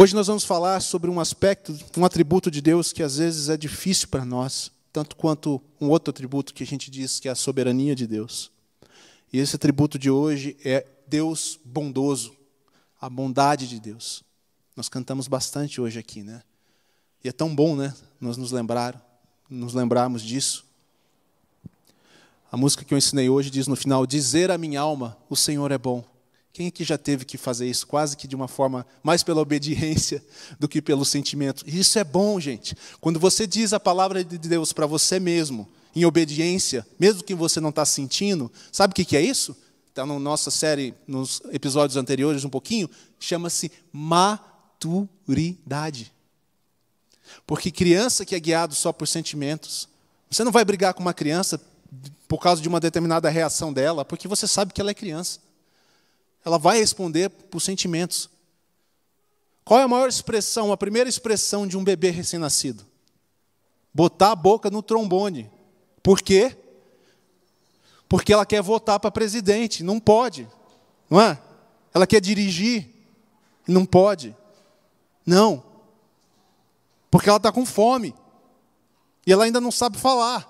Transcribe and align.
Hoje 0.00 0.14
nós 0.14 0.28
vamos 0.28 0.44
falar 0.44 0.80
sobre 0.80 1.10
um 1.10 1.20
aspecto, 1.20 1.78
um 1.94 2.06
atributo 2.06 2.50
de 2.50 2.62
Deus 2.62 2.90
que 2.90 3.02
às 3.02 3.18
vezes 3.18 3.50
é 3.50 3.56
difícil 3.58 4.08
para 4.08 4.24
nós, 4.24 4.72
tanto 4.90 5.14
quanto 5.14 5.60
um 5.78 5.90
outro 5.90 6.08
atributo 6.08 6.54
que 6.54 6.62
a 6.62 6.66
gente 6.66 6.90
diz 6.90 7.20
que 7.20 7.28
é 7.28 7.30
a 7.30 7.34
soberania 7.34 7.94
de 7.94 8.06
Deus. 8.06 8.50
E 9.30 9.38
esse 9.38 9.56
atributo 9.56 9.98
de 9.98 10.10
hoje 10.10 10.56
é 10.64 10.86
Deus 11.06 11.60
bondoso, 11.62 12.34
a 12.98 13.10
bondade 13.10 13.68
de 13.68 13.78
Deus. 13.78 14.24
Nós 14.74 14.88
cantamos 14.88 15.28
bastante 15.28 15.82
hoje 15.82 15.98
aqui, 15.98 16.22
né? 16.22 16.42
E 17.22 17.28
é 17.28 17.32
tão 17.32 17.54
bom, 17.54 17.76
né? 17.76 17.94
Nós 18.18 18.38
nos 18.38 18.52
lembrar, 18.52 18.98
nos 19.50 19.74
lembrarmos 19.74 20.22
disso. 20.22 20.64
A 22.50 22.56
música 22.56 22.86
que 22.86 22.94
eu 22.94 22.98
ensinei 22.98 23.28
hoje 23.28 23.50
diz 23.50 23.66
no 23.66 23.76
final: 23.76 24.06
Dizer 24.06 24.50
a 24.50 24.56
minha 24.56 24.80
alma, 24.80 25.18
o 25.28 25.36
Senhor 25.36 25.70
é 25.70 25.76
bom. 25.76 26.02
Quem 26.52 26.66
aqui 26.66 26.82
já 26.82 26.98
teve 26.98 27.24
que 27.24 27.38
fazer 27.38 27.68
isso, 27.70 27.86
quase 27.86 28.16
que 28.16 28.26
de 28.26 28.34
uma 28.34 28.48
forma 28.48 28.84
mais 29.02 29.22
pela 29.22 29.40
obediência 29.40 30.22
do 30.58 30.68
que 30.68 30.82
pelo 30.82 31.04
sentimento? 31.04 31.64
Isso 31.66 31.98
é 31.98 32.04
bom, 32.04 32.40
gente. 32.40 32.76
Quando 33.00 33.20
você 33.20 33.46
diz 33.46 33.72
a 33.72 33.78
palavra 33.80 34.24
de 34.24 34.36
Deus 34.36 34.72
para 34.72 34.86
você 34.86 35.20
mesmo, 35.20 35.68
em 35.94 36.04
obediência, 36.04 36.86
mesmo 36.98 37.22
que 37.22 37.34
você 37.34 37.60
não 37.60 37.70
está 37.70 37.84
sentindo, 37.84 38.50
sabe 38.72 38.92
o 38.92 38.94
que 38.94 39.16
é 39.16 39.20
isso? 39.20 39.56
Está 39.88 40.04
na 40.06 40.18
nossa 40.18 40.50
série, 40.50 40.94
nos 41.06 41.42
episódios 41.50 41.96
anteriores, 41.96 42.44
um 42.44 42.50
pouquinho, 42.50 42.90
chama-se 43.18 43.70
maturidade. 43.92 44.90
Porque 47.46 47.70
criança 47.70 48.24
que 48.24 48.34
é 48.34 48.40
guiado 48.40 48.74
só 48.74 48.92
por 48.92 49.06
sentimentos, 49.06 49.88
você 50.30 50.44
não 50.44 50.52
vai 50.52 50.64
brigar 50.64 50.94
com 50.94 51.00
uma 51.00 51.14
criança 51.14 51.60
por 52.28 52.38
causa 52.38 52.62
de 52.62 52.68
uma 52.68 52.78
determinada 52.78 53.28
reação 53.28 53.72
dela, 53.72 54.04
porque 54.04 54.28
você 54.28 54.46
sabe 54.46 54.72
que 54.72 54.80
ela 54.80 54.90
é 54.92 54.94
criança. 54.94 55.40
Ela 56.44 56.58
vai 56.58 56.78
responder 56.78 57.28
por 57.28 57.60
sentimentos. 57.60 58.28
Qual 59.64 59.78
é 59.78 59.82
a 59.82 59.88
maior 59.88 60.08
expressão, 60.08 60.72
a 60.72 60.76
primeira 60.76 61.08
expressão 61.08 61.66
de 61.66 61.76
um 61.76 61.84
bebê 61.84 62.10
recém-nascido? 62.10 62.86
Botar 63.92 64.32
a 64.32 64.36
boca 64.36 64.70
no 64.70 64.82
trombone. 64.82 65.50
Por 66.02 66.20
quê? 66.20 66.56
Porque 68.08 68.32
ela 68.32 68.46
quer 68.46 68.62
votar 68.62 68.98
para 68.98 69.10
presidente, 69.10 69.84
não 69.84 70.00
pode. 70.00 70.48
Não 71.08 71.20
é? 71.20 71.40
Ela 71.94 72.06
quer 72.06 72.20
dirigir, 72.20 72.88
não 73.66 73.84
pode. 73.84 74.34
Não. 75.24 75.62
Porque 77.10 77.28
ela 77.28 77.36
está 77.36 77.52
com 77.52 77.66
fome. 77.66 78.14
E 79.26 79.32
ela 79.32 79.44
ainda 79.44 79.60
não 79.60 79.70
sabe 79.70 79.98
falar. 79.98 80.48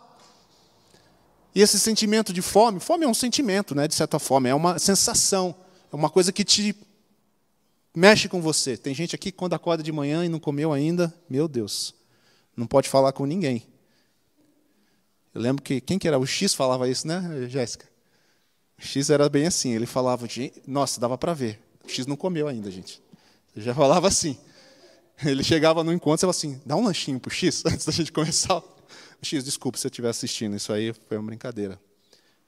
E 1.54 1.60
esse 1.60 1.78
sentimento 1.78 2.32
de 2.32 2.40
fome, 2.40 2.78
fome 2.78 3.04
é 3.04 3.08
um 3.08 3.14
sentimento, 3.14 3.74
né, 3.74 3.88
de 3.88 3.94
certa 3.94 4.18
forma, 4.18 4.48
é 4.48 4.54
uma 4.54 4.78
sensação, 4.78 5.54
é 5.92 5.96
uma 5.96 6.10
coisa 6.10 6.32
que 6.32 6.44
te 6.44 6.74
mexe 7.94 8.28
com 8.28 8.40
você. 8.40 8.76
Tem 8.76 8.94
gente 8.94 9.14
aqui 9.14 9.30
que 9.32 9.38
quando 9.38 9.54
acorda 9.54 9.82
de 9.82 9.92
manhã 9.92 10.24
e 10.24 10.28
não 10.28 10.38
comeu 10.38 10.72
ainda, 10.72 11.12
meu 11.28 11.48
Deus, 11.48 11.94
não 12.56 12.66
pode 12.66 12.88
falar 12.88 13.12
com 13.12 13.26
ninguém. 13.26 13.66
Eu 15.34 15.40
lembro 15.40 15.62
que 15.62 15.80
quem 15.80 15.98
que 15.98 16.08
era 16.08 16.18
o 16.18 16.26
X 16.26 16.54
falava 16.54 16.88
isso, 16.88 17.06
né, 17.06 17.46
Jéssica? 17.48 17.88
O 18.78 18.82
X 18.82 19.10
era 19.10 19.28
bem 19.28 19.46
assim, 19.46 19.72
ele 19.74 19.86
falava, 19.86 20.26
nossa, 20.66 21.00
dava 21.00 21.16
para 21.18 21.34
ver. 21.34 21.60
O 21.84 21.88
X 21.88 22.06
não 22.06 22.16
comeu 22.16 22.48
ainda, 22.48 22.70
gente. 22.70 23.00
Ele 23.54 23.64
já 23.64 23.74
falava 23.74 24.08
assim. 24.08 24.38
Ele 25.24 25.44
chegava 25.44 25.84
no 25.84 25.92
encontro 25.92 26.18
e 26.18 26.20
falava 26.20 26.36
assim: 26.36 26.60
dá 26.64 26.76
um 26.76 26.84
lanchinho 26.84 27.20
pro 27.20 27.30
X 27.30 27.62
antes 27.66 27.84
da 27.84 27.92
gente 27.92 28.10
começar. 28.10 28.62
X, 29.22 29.44
desculpa 29.44 29.76
se 29.76 29.86
eu 29.86 29.90
estiver 29.90 30.08
assistindo, 30.08 30.56
isso 30.56 30.72
aí 30.72 30.92
foi 30.92 31.18
uma 31.18 31.26
brincadeira. 31.26 31.78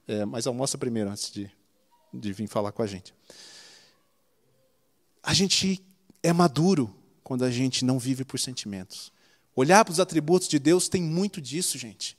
É, 0.08 0.24
mas 0.24 0.46
almoça 0.46 0.78
primeiro 0.78 1.10
antes 1.10 1.30
de, 1.30 1.50
de 2.12 2.32
vir 2.32 2.46
falar 2.46 2.72
com 2.72 2.82
a 2.82 2.86
gente. 2.86 3.14
A 5.22 5.32
gente 5.32 5.82
é 6.22 6.32
maduro 6.32 6.94
quando 7.22 7.44
a 7.44 7.50
gente 7.50 7.84
não 7.84 7.98
vive 7.98 8.24
por 8.24 8.38
sentimentos. 8.38 9.12
Olhar 9.54 9.84
para 9.84 9.92
os 9.92 10.00
atributos 10.00 10.48
de 10.48 10.58
Deus 10.58 10.88
tem 10.88 11.02
muito 11.02 11.40
disso, 11.40 11.78
gente. 11.78 12.16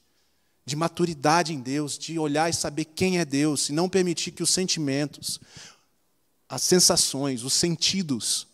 De 0.65 0.75
maturidade 0.75 1.53
em 1.53 1.59
Deus, 1.59 1.97
de 1.97 2.17
olhar 2.17 2.49
e 2.49 2.53
saber 2.53 2.85
quem 2.85 3.19
é 3.19 3.25
Deus, 3.25 3.69
e 3.69 3.73
não 3.73 3.89
permitir 3.89 4.31
que 4.31 4.43
os 4.43 4.49
sentimentos, 4.49 5.39
as 6.47 6.61
sensações, 6.61 7.43
os 7.43 7.53
sentidos 7.53 8.47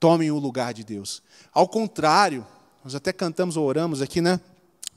tomem 0.00 0.30
o 0.30 0.38
lugar 0.38 0.74
de 0.74 0.82
Deus. 0.82 1.22
Ao 1.52 1.68
contrário, 1.68 2.46
nós 2.82 2.94
até 2.94 3.12
cantamos 3.12 3.56
ou 3.56 3.64
oramos 3.66 4.02
aqui, 4.02 4.20
né? 4.20 4.40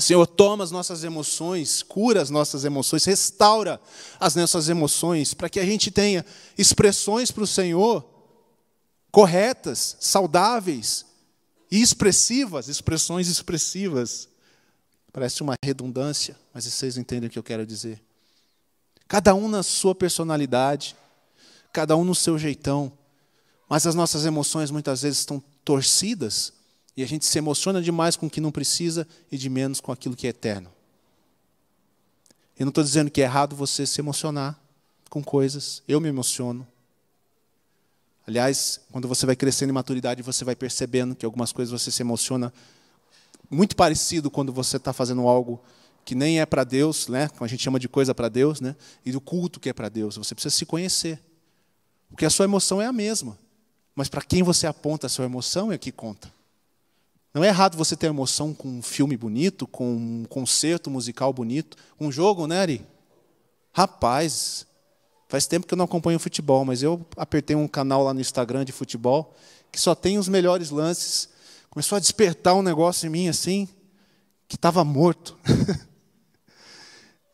Senhor, 0.02 0.26
toma 0.26 0.64
as 0.64 0.72
nossas 0.72 1.04
emoções, 1.04 1.84
cura 1.84 2.22
as 2.22 2.30
nossas 2.30 2.64
emoções, 2.64 3.04
restaura 3.04 3.82
as 4.18 4.34
nossas 4.34 4.70
emoções, 4.70 5.34
para 5.34 5.50
que 5.50 5.60
a 5.60 5.66
gente 5.66 5.92
tenha 5.92 6.26
expressões 6.58 7.32
para 7.32 7.44
o 7.44 7.48
Senhor 7.48 8.08
corretas, 9.12 9.98
saudáveis 10.00 11.06
e 11.70 11.82
expressivas, 11.82 12.70
expressões 12.70 13.28
expressivas. 13.28 14.30
Parece 15.12 15.44
uma 15.44 15.56
redundância, 15.64 16.38
mas 16.54 16.66
vocês 16.66 16.98
entendem 16.98 17.28
o 17.28 17.32
que 17.32 17.40
eu 17.40 17.44
quero 17.44 17.66
dizer. 17.66 18.02
Cada 19.06 19.36
um 19.36 19.50
na 19.50 19.64
sua 19.64 19.94
personalidade, 19.94 20.96
cada 21.74 21.98
um 21.98 22.06
no 22.06 22.16
seu 22.16 22.38
jeitão, 22.38 22.92
mas 23.68 23.86
as 23.86 23.96
nossas 23.96 24.26
emoções 24.26 24.72
muitas 24.72 25.02
vezes 25.02 25.20
estão 25.20 25.44
torcidas 25.66 26.54
e 27.00 27.04
a 27.04 27.08
gente 27.08 27.26
se 27.26 27.38
emociona 27.38 27.82
demais 27.82 28.18
com 28.18 28.26
o 28.26 28.30
que 28.30 28.42
não 28.42 28.52
precisa 28.52 29.08
e 29.32 29.38
de 29.38 29.50
menos 29.50 29.80
com 29.80 29.90
aquilo 29.90 30.18
que 30.18 30.28
é 30.28 30.32
eterno. 30.32 30.70
Eu 32.60 32.66
não 32.66 32.72
estou 32.72 32.84
dizendo 32.84 33.10
que 33.10 33.22
é 33.22 33.24
errado 33.24 33.56
você 33.56 33.88
se 33.88 34.02
emocionar 34.02 34.60
com 35.10 35.24
coisas. 35.24 35.82
Eu 35.88 36.02
me 36.02 36.10
emociono. 36.10 36.68
Aliás, 38.28 38.82
quando 38.92 39.08
você 39.08 39.26
vai 39.26 39.34
crescendo 39.34 39.70
em 39.70 39.74
maturidade, 39.74 40.22
você 40.22 40.44
vai 40.44 40.58
percebendo 40.58 41.16
que 41.16 41.26
algumas 41.26 41.54
coisas 41.54 41.72
você 41.72 41.90
se 41.90 42.02
emociona 42.02 42.52
muito 43.50 43.78
parecido 43.78 44.30
quando 44.30 44.52
você 44.52 44.76
está 44.76 44.92
fazendo 44.92 45.26
algo 45.26 45.64
que 46.04 46.14
nem 46.14 46.42
é 46.42 46.46
para 46.46 46.66
Deus, 46.66 47.08
né? 47.08 47.30
Como 47.30 47.46
a 47.46 47.48
gente 47.48 47.64
chama 47.64 47.80
de 47.80 47.88
coisa 47.88 48.14
para 48.14 48.28
Deus, 48.28 48.60
né? 48.60 48.76
E 49.06 49.14
do 49.14 49.22
culto 49.22 49.58
que 49.58 49.70
é 49.70 49.74
para 49.74 49.88
Deus. 49.88 50.18
Você 50.18 50.36
precisa 50.36 50.54
se 50.54 50.66
conhecer. 50.66 51.18
Porque 52.10 52.26
a 52.26 52.30
sua 52.30 52.44
emoção 52.44 52.82
é 52.82 52.88
a 52.88 52.92
mesma. 52.92 53.40
Mas 53.96 54.10
para 54.10 54.22
quem 54.22 54.44
você 54.44 54.68
aponta 54.68 55.08
a 55.08 55.10
sua 55.10 55.24
emoção 55.24 55.72
é 55.72 55.78
que 55.78 55.94
conta. 55.94 56.38
Não 57.34 57.44
é 57.44 57.48
errado 57.48 57.78
você 57.78 57.96
ter 57.96 58.08
emoção 58.08 58.54
com 58.54 58.68
um 58.68 58.82
filme 58.82 59.16
bonito, 59.16 59.68
com 59.68 59.96
um 59.96 60.26
concerto 60.28 60.90
musical 60.90 61.32
bonito, 61.32 61.78
um 62.00 62.12
jogo, 62.12 62.48
né, 62.48 62.60
Ari? 62.60 62.88
Rapaz, 63.72 64.66
faz 65.28 65.46
tempo 65.46 65.68
que 65.68 65.74
eu 65.74 65.78
não 65.78 65.86
acompanho 65.86 66.20
futebol, 66.20 66.66
mas 66.66 66.82
eu 66.82 67.06
apertei 67.16 67.56
um 67.56 67.68
canal 67.68 68.04
lá 68.04 68.14
no 68.14 68.22
Instagram 68.22 68.66
de 68.66 68.72
futebol 68.72 69.36
que 69.72 69.80
só 69.80 69.94
tem 69.94 70.18
os 70.18 70.28
melhores 70.28 70.70
lances. 70.70 71.30
Começou 71.70 71.96
a 71.96 72.00
despertar 72.00 72.56
um 72.56 72.64
negócio 72.64 73.06
em 73.06 73.10
mim 73.10 73.28
assim, 73.28 73.68
que 74.48 74.56
estava 74.56 74.84
morto. 74.84 75.38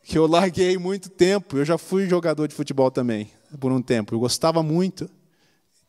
que 0.03 0.17
eu 0.17 0.27
larguei 0.27 0.77
muito 0.77 1.09
tempo. 1.09 1.57
Eu 1.57 1.65
já 1.65 1.77
fui 1.77 2.07
jogador 2.07 2.47
de 2.47 2.53
futebol 2.53 2.91
também, 2.91 3.31
por 3.59 3.71
um 3.71 3.81
tempo. 3.81 4.13
Eu 4.13 4.19
gostava 4.19 4.61
muito. 4.61 5.09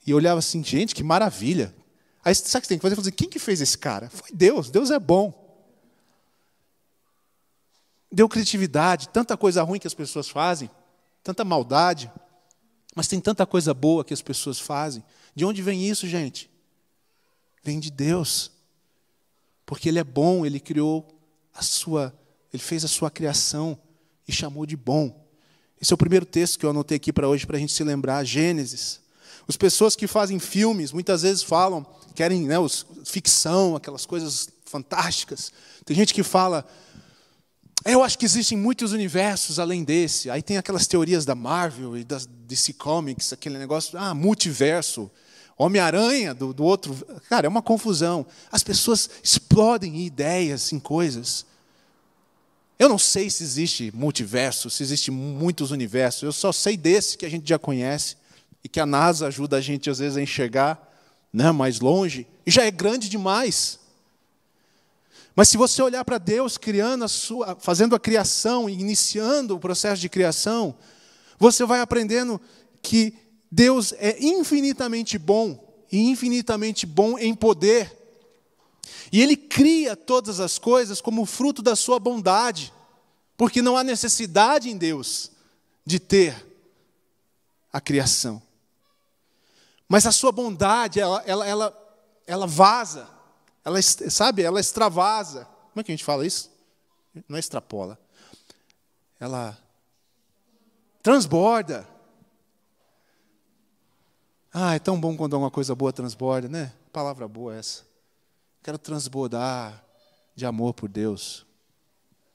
E 0.06 0.14
olhava 0.14 0.38
assim, 0.38 0.62
gente, 0.62 0.94
que 0.94 1.02
maravilha. 1.02 1.74
Aí 2.26 2.34
sabe 2.34 2.59
o 2.59 2.60
que 2.62 2.66
você 2.66 2.69
tem 2.70 2.78
que 2.78 2.82
fazer? 2.82 2.97
Fazer, 2.97 3.12
quem 3.12 3.28
que 3.28 3.38
fez 3.38 3.60
esse 3.60 3.78
cara? 3.78 4.10
Foi 4.10 4.31
Deus, 4.34 4.69
Deus 4.69 4.91
é 4.91 4.98
bom. 4.98 5.32
Deu 8.10 8.28
criatividade, 8.28 9.10
tanta 9.10 9.37
coisa 9.37 9.62
ruim 9.62 9.78
que 9.78 9.87
as 9.87 9.94
pessoas 9.94 10.28
fazem, 10.28 10.69
tanta 11.22 11.44
maldade, 11.44 12.10
mas 12.97 13.06
tem 13.06 13.20
tanta 13.20 13.47
coisa 13.47 13.72
boa 13.72 14.04
que 14.04 14.12
as 14.12 14.22
pessoas 14.22 14.59
fazem. 14.59 15.04
De 15.36 15.44
onde 15.44 15.62
vem 15.62 15.88
isso, 15.88 16.09
gente? 16.09 16.50
Vem 17.62 17.78
de 17.78 17.92
Deus. 17.92 18.50
Porque 19.65 19.88
Ele 19.88 20.00
é 20.00 20.04
bom, 20.04 20.44
Ele 20.44 20.59
criou 20.59 21.06
a 21.54 21.62
sua, 21.62 22.12
Ele 22.53 22.60
fez 22.60 22.84
a 22.84 22.88
sua 22.88 23.09
criação 23.09 23.78
e 24.26 24.32
chamou 24.32 24.66
de 24.66 24.77
bom. 24.77 25.24
Esse 25.80 25.92
é 25.92 25.95
o 25.95 25.98
primeiro 25.98 26.27
texto 26.27 26.59
que 26.59 26.66
eu 26.66 26.71
anotei 26.71 26.97
aqui 26.97 27.12
para 27.12 27.28
hoje, 27.28 27.47
para 27.47 27.56
a 27.56 27.60
gente 27.60 27.72
se 27.72 27.84
lembrar, 27.84 28.24
Gênesis. 28.24 29.05
As 29.48 29.57
pessoas 29.57 29.95
que 29.95 30.07
fazem 30.07 30.39
filmes 30.39 30.93
muitas 30.93 31.22
vezes 31.22 31.43
falam, 31.43 31.87
querem 32.15 32.43
né, 32.43 32.59
os, 32.59 32.84
ficção, 33.04 33.77
aquelas 33.77 34.04
coisas 34.04 34.48
fantásticas. 34.65 35.53
Tem 35.84 35.97
gente 35.97 36.13
que 36.13 36.22
fala, 36.22 36.66
é, 37.84 37.95
eu 37.95 38.03
acho 38.03 38.19
que 38.19 38.25
existem 38.25 38.59
muitos 38.59 38.93
universos 38.93 39.60
além 39.60 39.84
desse. 39.84 40.28
Aí 40.28 40.43
tem 40.43 40.57
aquelas 40.57 40.89
teorias 40.89 41.25
da 41.25 41.37
Marvel 41.37 41.97
e 41.97 42.03
das 42.03 42.27
DC 42.27 42.72
Comics, 42.72 43.33
aquele 43.33 43.59
negócio, 43.59 43.97
ah, 43.98 44.15
multiverso. 44.15 45.10
Homem-Aranha 45.59 46.34
do, 46.34 46.53
do 46.53 46.65
outro. 46.65 46.95
Cara, 47.31 47.47
é 47.47 47.48
uma 47.48 47.63
confusão. 47.63 48.27
As 48.53 48.63
pessoas 48.63 49.09
explodem 49.22 50.04
ideias 50.04 50.72
em 50.72 50.78
coisas. 50.78 51.47
Eu 52.78 52.91
não 52.91 52.98
sei 52.98 53.31
se 53.31 53.43
existe 53.43 53.91
multiverso, 53.95 54.69
se 54.69 54.83
existe 54.83 55.10
muitos 55.10 55.71
universos. 55.71 56.25
Eu 56.25 56.33
só 56.33 56.53
sei 56.53 56.77
desse 56.77 57.16
que 57.16 57.25
a 57.25 57.31
gente 57.31 57.48
já 57.48 57.59
conhece 57.59 58.16
e 58.66 58.68
que 58.68 58.80
a 58.80 58.84
NASA 58.84 59.28
ajuda 59.28 59.59
a 59.59 59.60
gente 59.60 59.89
às 59.89 60.01
vezes 60.01 60.16
a 60.16 60.21
enxergar 60.21 60.92
né, 61.33 61.53
mais 61.53 61.78
longe, 61.78 62.27
e 62.45 62.51
já 62.51 62.65
é 62.65 62.71
grande 62.71 63.09
demais. 63.09 63.78
Mas 65.36 65.48
se 65.48 65.57
você 65.57 65.80
olhar 65.80 66.04
para 66.04 66.18
Deus 66.18 66.59
criando 66.59 67.04
a 67.04 67.09
sua, 67.09 67.57
fazendo 67.60 67.95
a 67.95 68.01
criação, 68.01 68.68
iniciando 68.68 69.54
o 69.54 69.60
processo 69.60 70.03
de 70.03 70.09
criação, 70.09 70.74
você 71.39 71.65
vai 71.65 71.78
aprendendo 71.78 72.41
que 72.83 73.15
Deus 73.53 73.92
é 73.98 74.16
infinitamente 74.18 75.16
bom 75.16 75.65
e 75.92 76.10
infinitamente 76.10 76.86
bom 76.86 77.16
em 77.16 77.36
poder. 77.36 77.97
E 79.12 79.22
Ele 79.22 79.36
cria 79.36 79.95
todas 79.95 80.41
as 80.41 80.59
coisas 80.59 81.01
como 81.01 81.24
fruto 81.24 81.62
da 81.62 81.77
sua 81.77 82.01
bondade, 82.01 82.74
porque 83.36 83.62
não 83.62 83.77
há 83.77 83.84
necessidade 83.84 84.69
em 84.69 84.77
Deus 84.77 85.30
de 85.84 86.01
ter 86.01 86.45
a 87.72 87.80
criação. 87.80 88.42
Mas 89.88 90.06
a 90.06 90.12
sua 90.12 90.33
bondade, 90.33 91.00
ela, 91.00 91.22
ela, 91.27 91.47
ela, 91.47 91.98
ela 92.27 92.47
vaza, 92.47 93.09
ela, 93.65 93.80
sabe, 93.83 94.42
ela 94.42 94.60
extravasa. 94.60 95.44
Como 95.71 95.80
é 95.80 95.84
que 95.84 95.92
a 95.92 95.94
gente 95.94 96.04
fala 96.04 96.27
isso? 96.27 96.50
Não 97.28 97.36
é 97.36 97.41
extrapola. 97.41 97.98
Ela 99.18 99.56
transborda. 101.03 101.86
Ah, 104.53 104.74
é 104.74 104.78
tão 104.78 104.98
bom 105.00 105.16
quando 105.16 105.34
alguma 105.34 105.50
coisa 105.50 105.74
boa 105.74 105.92
transborda, 105.92 106.48
né? 106.48 106.72
Palavra 106.92 107.28
boa 107.28 107.54
essa. 107.54 107.84
Quero 108.62 108.78
transbordar 108.78 109.84
de 110.34 110.44
amor 110.47 110.74
por 110.74 110.88
Deus. 110.88 111.47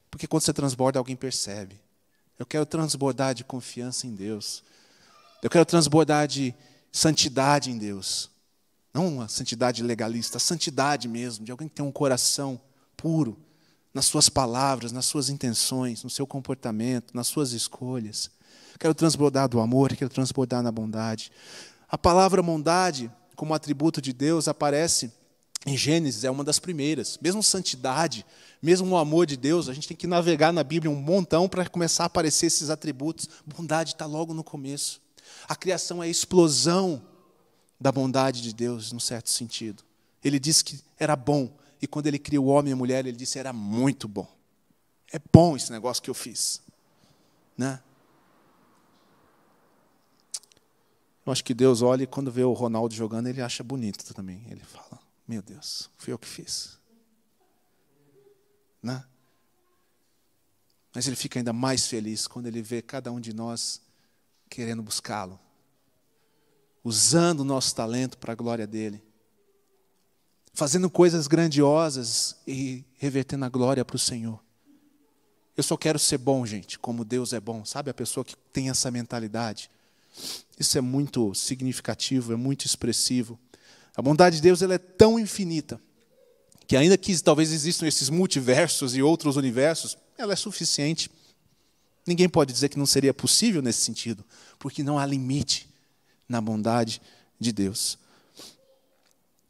Porque 0.10 0.28
quando 0.28 0.44
você 0.44 0.54
transborda, 0.54 1.00
alguém 1.00 1.16
percebe. 1.16 1.80
Eu 2.38 2.46
quero 2.46 2.66
transbordar 2.66 3.34
de 3.34 3.44
confiança 3.44 4.08
em 4.08 4.16
Deus. 4.16 4.64
Eu 5.42 5.50
quero 5.50 5.66
transbordar 5.66 6.28
de 6.28 6.54
santidade 6.92 7.72
em 7.72 7.78
Deus. 7.78 8.30
Não 8.94 9.08
uma 9.08 9.28
santidade 9.28 9.82
legalista, 9.82 10.38
a 10.38 10.40
santidade 10.40 11.08
mesmo, 11.08 11.46
de 11.46 11.52
alguém 11.52 11.68
que 11.68 11.76
tem 11.76 11.86
um 11.86 11.92
coração 11.92 12.60
puro 12.98 13.40
nas 13.94 14.06
suas 14.06 14.30
palavras, 14.30 14.92
nas 14.92 15.06
suas 15.06 15.30
intenções, 15.30 16.04
no 16.04 16.10
seu 16.10 16.28
comportamento, 16.28 17.16
nas 17.16 17.28
suas 17.28 17.52
escolhas. 17.52 18.30
Quero 18.80 18.94
transbordar 18.94 19.48
do 19.48 19.60
amor, 19.60 19.96
quero 19.96 20.10
transbordar 20.10 20.62
na 20.62 20.72
bondade. 20.72 21.32
A 21.88 21.98
palavra 21.98 22.42
bondade, 22.42 23.12
como 23.36 23.54
atributo 23.54 24.02
de 24.02 24.12
Deus, 24.12 24.48
aparece 24.48 25.12
em 25.66 25.78
Gênesis, 25.78 26.24
é 26.24 26.32
uma 26.32 26.44
das 26.44 26.58
primeiras. 26.58 27.20
Mesmo 27.22 27.44
santidade, 27.44 28.26
mesmo 28.62 28.90
o 28.90 28.98
amor 28.98 29.26
de 29.26 29.38
Deus, 29.38 29.70
a 29.70 29.74
gente 29.74 29.88
tem 29.88 29.96
que 29.96 30.08
navegar 30.08 30.52
na 30.52 30.64
Bíblia 30.64 30.90
um 30.90 30.96
montão 30.96 31.48
para 31.48 31.70
começar 31.70 32.04
a 32.04 32.08
aparecer 32.08 32.48
esses 32.48 32.70
atributos. 32.70 33.30
Bondade 33.46 33.92
está 33.92 34.06
logo 34.06 34.34
no 34.34 34.44
começo. 34.44 35.00
A 35.52 35.56
criação 35.58 36.02
é 36.02 36.06
a 36.06 36.10
explosão 36.10 37.06
da 37.78 37.92
bondade 37.92 38.42
de 38.42 38.54
Deus, 38.54 38.94
num 38.94 39.02
certo 39.02 39.30
sentido. 39.30 39.84
Ele 40.24 40.40
disse 40.40 40.64
que 40.64 40.80
era 40.98 41.14
bom, 41.14 41.54
e 41.82 41.86
quando 41.86 42.08
ele 42.08 42.18
criou 42.18 42.46
o 42.46 42.48
homem 42.48 42.70
e 42.70 42.74
a 42.74 42.78
mulher, 42.78 43.06
ele 43.06 43.18
disse 43.18 43.38
era 43.38 43.52
muito 43.52 44.08
bom. 44.08 44.34
É 45.12 45.20
bom 45.20 45.58
esse 45.58 45.70
negócio 45.70 46.02
que 46.02 46.10
eu 46.10 46.14
fiz. 46.14 46.62
Né? 47.58 47.84
Eu 51.26 51.34
acho 51.34 51.44
que 51.44 51.54
Deus 51.54 51.82
olha 51.82 52.04
e 52.04 52.08
quando 52.08 52.32
vê 52.32 52.46
o 52.46 52.54
Ronaldo 52.54 52.96
jogando, 52.96 53.28
ele 53.28 53.42
acha 53.42 53.62
bonito 53.62 54.14
também. 54.14 54.46
Ele 54.50 54.64
fala: 54.64 55.02
Meu 55.28 55.42
Deus, 55.42 55.90
fui 55.98 56.14
eu 56.14 56.18
que 56.18 56.30
fiz. 56.30 56.80
Né? 58.82 59.04
Mas 60.96 61.08
ele 61.08 61.18
fica 61.18 61.38
ainda 61.40 61.52
mais 61.52 61.88
feliz 61.88 62.26
quando 62.26 62.46
ele 62.46 62.62
vê 62.62 62.82
cada 62.82 63.12
um 63.12 63.20
de 63.20 63.34
nós 63.34 63.82
querendo 64.52 64.84
buscá-lo, 64.84 65.40
usando 66.84 67.40
o 67.40 67.46
nosso 67.46 67.74
talento 67.74 68.18
para 68.18 68.34
a 68.34 68.36
glória 68.36 68.68
dele, 68.68 69.02
fazendo 70.54 70.90
coisas 70.90 71.26
grandiosas 71.26 72.36
e 72.46 72.84
revertendo 72.98 73.46
a 73.46 73.50
glória 73.50 73.86
para 73.86 73.96
o 73.96 74.00
Senhor. 74.00 74.44
Eu 75.56 75.64
só 75.64 75.78
quero 75.78 75.98
ser 75.98 76.18
bom, 76.18 76.46
gente, 76.46 76.78
como 76.78 77.06
Deus 77.06 77.32
é 77.32 77.40
bom. 77.40 77.64
Sabe 77.64 77.90
a 77.90 77.94
pessoa 77.94 78.26
que 78.26 78.36
tem 78.52 78.70
essa 78.70 78.92
mentalidade? 78.92 79.72
Isso 80.60 80.78
é 80.78 80.82
muito 80.82 81.34
significativo, 81.34 82.34
é 82.34 82.36
muito 82.36 82.66
expressivo. 82.66 83.40
A 83.96 84.02
bondade 84.02 84.38
de 84.38 84.42
Deus 84.42 84.62
ela 84.62 84.74
é 84.74 84.78
tão 84.78 85.18
infinita 85.18 85.80
que 86.68 86.76
ainda 86.76 86.98
que 86.98 87.18
talvez 87.22 87.54
existam 87.54 87.88
esses 87.88 88.10
multiversos 88.10 88.96
e 88.96 89.02
outros 89.02 89.38
universos, 89.38 89.98
ela 90.18 90.34
é 90.34 90.36
suficiente 90.36 91.10
Ninguém 92.06 92.28
pode 92.28 92.52
dizer 92.52 92.70
que 92.70 92.80
não 92.80 92.86
seria 92.86 93.14
possível 93.14 93.62
nesse 93.62 93.82
sentido, 93.82 94.26
porque 94.58 94.84
não 94.84 94.98
há 94.98 95.06
limite 95.06 95.70
na 96.28 96.42
bondade 96.42 97.02
de 97.40 97.52
Deus. 97.52 97.98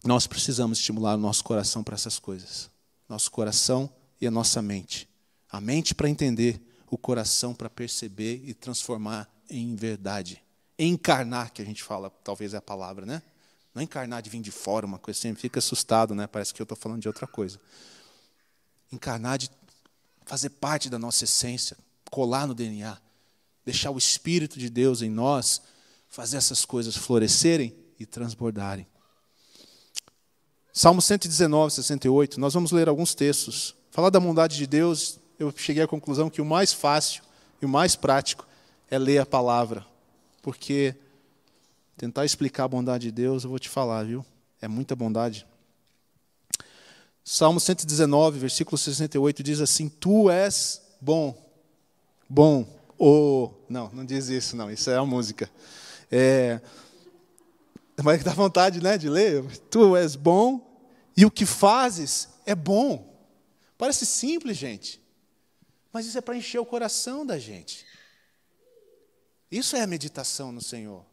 Nós 0.03 0.25
precisamos 0.25 0.79
estimular 0.79 1.15
o 1.15 1.19
nosso 1.19 1.43
coração 1.43 1.83
para 1.83 1.95
essas 1.95 2.17
coisas. 2.17 2.69
Nosso 3.07 3.29
coração 3.29 3.89
e 4.19 4.27
a 4.27 4.31
nossa 4.31 4.61
mente. 4.61 5.07
A 5.49 5.61
mente 5.61 5.93
para 5.93 6.09
entender, 6.09 6.61
o 6.89 6.97
coração 6.97 7.53
para 7.53 7.69
perceber 7.69 8.41
e 8.45 8.53
transformar 8.53 9.29
em 9.49 9.75
verdade. 9.75 10.41
Encarnar, 10.77 11.51
que 11.53 11.61
a 11.61 11.65
gente 11.65 11.83
fala, 11.83 12.09
talvez 12.23 12.53
é 12.53 12.57
a 12.57 12.61
palavra, 12.61 13.05
né? 13.05 13.21
Não 13.73 13.81
encarnar 13.81 14.21
de 14.21 14.29
vir 14.29 14.41
de 14.41 14.51
fora, 14.51 14.85
uma 14.85 14.99
coisa 14.99 15.19
assim, 15.19 15.33
fica 15.35 15.59
assustado, 15.59 16.13
né? 16.15 16.27
Parece 16.27 16.53
que 16.53 16.61
eu 16.61 16.63
estou 16.63 16.77
falando 16.77 17.01
de 17.01 17.07
outra 17.07 17.27
coisa. 17.27 17.59
Encarnar 18.91 19.37
de 19.37 19.49
fazer 20.25 20.49
parte 20.49 20.89
da 20.89 20.99
nossa 20.99 21.23
essência, 21.23 21.77
colar 22.11 22.45
no 22.45 22.53
DNA, 22.53 22.97
deixar 23.65 23.89
o 23.89 23.97
Espírito 23.97 24.59
de 24.59 24.69
Deus 24.69 25.01
em 25.01 25.09
nós 25.09 25.61
fazer 26.09 26.35
essas 26.35 26.65
coisas 26.65 26.95
florescerem 26.95 27.73
e 27.97 28.05
transbordarem. 28.05 28.85
Salmo 30.73 31.01
119, 31.01 31.73
68, 31.73 32.39
nós 32.39 32.53
vamos 32.53 32.71
ler 32.71 32.89
alguns 32.89 33.15
textos. 33.15 33.73
Falar 33.89 34.09
da 34.09 34.19
bondade 34.19 34.57
de 34.57 34.67
Deus, 34.67 35.19
eu 35.39 35.53
cheguei 35.55 35.81
à 35.81 35.87
conclusão 35.87 36.29
que 36.29 36.41
o 36.41 36.45
mais 36.45 36.73
fácil 36.73 37.23
e 37.61 37.65
o 37.65 37.69
mais 37.69 37.95
prático 37.95 38.45
é 38.89 38.97
ler 38.99 39.19
a 39.19 39.25
palavra, 39.25 39.85
porque 40.41 40.93
tentar 41.95 42.25
explicar 42.25 42.65
a 42.65 42.67
bondade 42.67 43.05
de 43.05 43.11
Deus, 43.11 43.43
eu 43.43 43.49
vou 43.49 43.59
te 43.59 43.69
falar, 43.69 44.03
viu? 44.03 44.25
É 44.61 44.67
muita 44.67 44.95
bondade. 44.95 45.45
Salmo 47.23 47.59
119, 47.59 48.39
versículo 48.39 48.77
68 48.77 49.43
diz 49.43 49.61
assim: 49.61 49.87
Tu 49.87 50.29
és 50.29 50.81
bom 50.99 51.50
bom, 52.31 52.65
ou. 52.97 53.65
Não, 53.67 53.89
não 53.91 54.05
diz 54.05 54.29
isso, 54.29 54.55
não, 54.55 54.71
isso 54.71 54.89
é 54.89 54.95
a 54.95 55.05
música. 55.05 55.51
É, 56.09 56.61
mas 58.01 58.23
dá 58.23 58.31
vontade 58.31 58.81
né, 58.81 58.97
de 58.97 59.09
ler. 59.09 59.45
Tu 59.69 59.95
és 59.97 60.15
bom 60.15 60.79
e 61.15 61.25
o 61.25 61.31
que 61.31 61.45
fazes 61.45 62.29
é 62.45 62.55
bom. 62.55 63.11
Parece 63.77 64.05
simples, 64.05 64.57
gente. 64.57 65.01
Mas 65.91 66.05
isso 66.05 66.17
é 66.17 66.21
para 66.21 66.37
encher 66.37 66.59
o 66.59 66.65
coração 66.65 67.25
da 67.25 67.37
gente. 67.37 67.85
Isso 69.51 69.75
é 69.75 69.81
a 69.81 69.87
meditação 69.87 70.51
no 70.51 70.61
Senhor. 70.61 71.05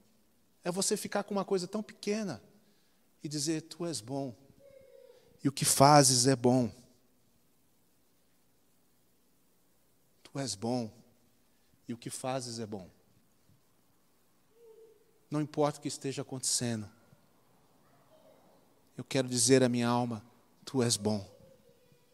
É 0.63 0.71
você 0.71 0.97
ficar 0.97 1.25
com 1.25 1.35
uma 1.35 1.45
coisa 1.45 1.67
tão 1.67 1.83
pequena 1.83 2.41
e 3.25 3.29
dizer: 3.29 3.63
Tu 3.63 3.85
és 3.87 4.01
bom. 4.01 4.35
E 5.43 5.49
o 5.49 5.53
que 5.53 5.65
fazes 5.65 6.29
é 6.29 6.37
bom. 6.37 6.71
Tu 10.23 10.39
és 10.39 10.55
bom 10.55 10.98
e 11.89 11.95
o 11.95 11.97
que 11.97 12.11
fazes 12.11 12.59
é 12.59 12.67
bom. 12.67 12.89
Não 15.31 15.41
importa 15.41 15.79
o 15.79 15.83
que 15.83 15.89
esteja 15.89 16.23
acontecendo, 16.23 16.89
eu 18.97 19.05
quero 19.05 19.29
dizer 19.29 19.63
à 19.63 19.69
minha 19.69 19.89
alma: 19.89 20.23
Tu 20.65 20.83
és 20.83 20.97
bom, 20.97 21.27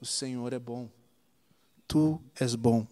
o 0.00 0.06
Senhor 0.06 0.52
é 0.52 0.58
bom, 0.58 0.88
Tu 1.86 2.20
és 2.38 2.54
bom. 2.54 2.86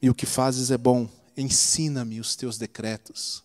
E 0.00 0.08
o 0.08 0.14
que 0.14 0.26
fazes 0.26 0.70
é 0.70 0.78
bom, 0.78 1.08
ensina-me 1.36 2.20
os 2.20 2.36
teus 2.36 2.56
decretos. 2.56 3.42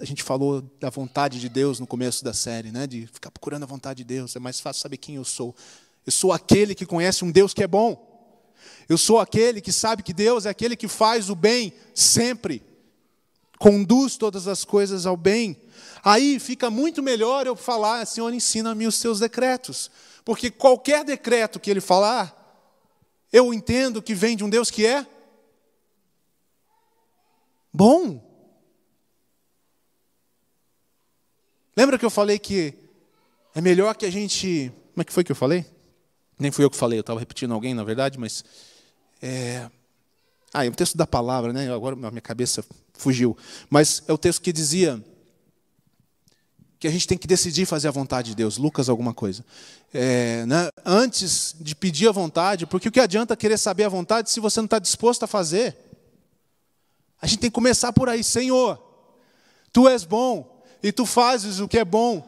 a 0.00 0.04
gente 0.04 0.22
falou 0.22 0.62
da 0.80 0.90
vontade 0.90 1.38
de 1.38 1.48
Deus 1.48 1.78
no 1.78 1.86
começo 1.86 2.24
da 2.24 2.32
série, 2.32 2.72
né? 2.72 2.86
de 2.86 3.06
ficar 3.06 3.30
procurando 3.30 3.62
a 3.62 3.66
vontade 3.66 3.98
de 3.98 4.04
Deus, 4.04 4.34
é 4.34 4.40
mais 4.40 4.58
fácil 4.58 4.82
saber 4.82 4.96
quem 4.96 5.14
eu 5.16 5.24
sou. 5.24 5.54
Eu 6.04 6.10
sou 6.10 6.32
aquele 6.32 6.74
que 6.74 6.84
conhece 6.84 7.24
um 7.24 7.30
Deus 7.30 7.54
que 7.54 7.62
é 7.62 7.68
bom. 7.68 8.11
Eu 8.88 8.98
sou 8.98 9.18
aquele 9.18 9.60
que 9.60 9.72
sabe 9.72 10.02
que 10.02 10.12
Deus 10.12 10.46
é 10.46 10.50
aquele 10.50 10.76
que 10.76 10.88
faz 10.88 11.30
o 11.30 11.34
bem 11.34 11.72
sempre, 11.94 12.62
conduz 13.58 14.16
todas 14.16 14.46
as 14.46 14.64
coisas 14.64 15.06
ao 15.06 15.16
bem. 15.16 15.56
Aí 16.04 16.38
fica 16.38 16.68
muito 16.68 17.02
melhor 17.02 17.46
eu 17.46 17.54
falar, 17.54 18.04
Senhor, 18.06 18.32
ensina-me 18.32 18.86
os 18.86 18.96
seus 18.96 19.20
decretos, 19.20 19.90
porque 20.24 20.50
qualquer 20.50 21.04
decreto 21.04 21.60
que 21.60 21.70
ele 21.70 21.80
falar, 21.80 22.38
eu 23.32 23.54
entendo 23.54 24.02
que 24.02 24.14
vem 24.14 24.36
de 24.36 24.44
um 24.44 24.50
Deus 24.50 24.70
que 24.70 24.84
é 24.84 25.06
bom. 27.72 28.20
Lembra 31.76 31.98
que 31.98 32.04
eu 32.04 32.10
falei 32.10 32.38
que 32.38 32.74
é 33.54 33.60
melhor 33.60 33.94
que 33.96 34.04
a 34.04 34.10
gente. 34.10 34.70
Como 34.92 35.02
é 35.02 35.04
que 35.04 35.12
foi 35.12 35.24
que 35.24 35.32
eu 35.32 35.36
falei? 35.36 35.64
Nem 36.42 36.50
fui 36.50 36.64
eu 36.64 36.70
que 36.70 36.76
falei, 36.76 36.98
eu 36.98 37.02
estava 37.02 37.20
repetindo 37.20 37.54
alguém, 37.54 37.72
na 37.72 37.84
verdade, 37.84 38.18
mas. 38.18 38.44
É... 39.22 39.70
Ah, 40.52 40.66
é 40.66 40.68
um 40.68 40.72
texto 40.72 40.98
da 40.98 41.06
palavra, 41.06 41.52
né? 41.52 41.72
Agora 41.72 41.96
minha 41.96 42.20
cabeça 42.20 42.62
fugiu. 42.92 43.36
Mas 43.70 44.02
é 44.06 44.12
o 44.12 44.18
texto 44.18 44.42
que 44.42 44.52
dizia 44.52 45.02
que 46.78 46.86
a 46.86 46.90
gente 46.90 47.06
tem 47.06 47.16
que 47.16 47.26
decidir 47.26 47.64
fazer 47.64 47.88
a 47.88 47.92
vontade 47.92 48.30
de 48.30 48.36
Deus. 48.36 48.58
Lucas, 48.58 48.90
alguma 48.90 49.14
coisa. 49.14 49.42
É, 49.94 50.44
né? 50.44 50.68
Antes 50.84 51.54
de 51.58 51.74
pedir 51.74 52.08
a 52.08 52.12
vontade, 52.12 52.66
porque 52.66 52.88
o 52.88 52.92
que 52.92 53.00
adianta 53.00 53.34
querer 53.34 53.56
saber 53.56 53.84
a 53.84 53.88
vontade 53.88 54.30
se 54.30 54.40
você 54.40 54.60
não 54.60 54.66
está 54.66 54.78
disposto 54.78 55.22
a 55.22 55.26
fazer? 55.26 55.74
A 57.20 57.26
gente 57.26 57.38
tem 57.38 57.50
que 57.50 57.54
começar 57.54 57.92
por 57.92 58.08
aí, 58.08 58.22
Senhor, 58.22 58.78
Tu 59.72 59.88
és 59.88 60.04
bom, 60.04 60.62
e 60.82 60.92
tu 60.92 61.06
fazes 61.06 61.58
o 61.58 61.66
que 61.66 61.78
é 61.78 61.84
bom. 61.84 62.22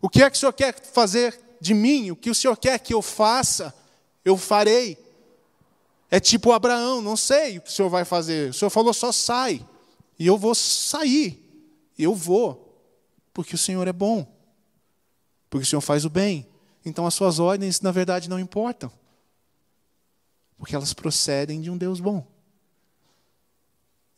O 0.00 0.08
que 0.08 0.22
é 0.22 0.28
que 0.28 0.36
o 0.36 0.40
Senhor 0.40 0.52
quer 0.52 0.74
fazer 0.74 1.38
de 1.62 1.72
mim? 1.72 2.10
O 2.10 2.16
que 2.16 2.28
o 2.28 2.34
Senhor 2.34 2.56
quer 2.56 2.78
que 2.80 2.92
eu 2.92 3.00
faça, 3.00 3.74
eu 4.24 4.36
farei. 4.36 4.98
É 6.10 6.20
tipo 6.20 6.52
Abraão, 6.52 7.00
não 7.00 7.16
sei 7.16 7.56
o 7.56 7.62
que 7.62 7.70
o 7.70 7.72
Senhor 7.72 7.88
vai 7.88 8.04
fazer. 8.04 8.50
O 8.50 8.52
Senhor 8.52 8.68
falou 8.68 8.92
só 8.92 9.12
sai. 9.12 9.66
E 10.18 10.26
eu 10.26 10.36
vou 10.36 10.54
sair. 10.54 11.38
Eu 11.98 12.14
vou. 12.14 12.68
Porque 13.32 13.54
o 13.54 13.58
Senhor 13.58 13.86
é 13.86 13.92
bom. 13.92 14.26
Porque 15.48 15.64
o 15.64 15.66
Senhor 15.66 15.80
faz 15.80 16.04
o 16.04 16.10
bem. 16.10 16.46
Então 16.84 17.06
as 17.06 17.14
suas 17.14 17.38
ordens, 17.38 17.80
na 17.80 17.92
verdade, 17.92 18.28
não 18.28 18.38
importam. 18.38 18.90
Porque 20.58 20.74
elas 20.74 20.92
procedem 20.92 21.60
de 21.60 21.70
um 21.70 21.78
Deus 21.78 22.00
bom. 22.00 22.26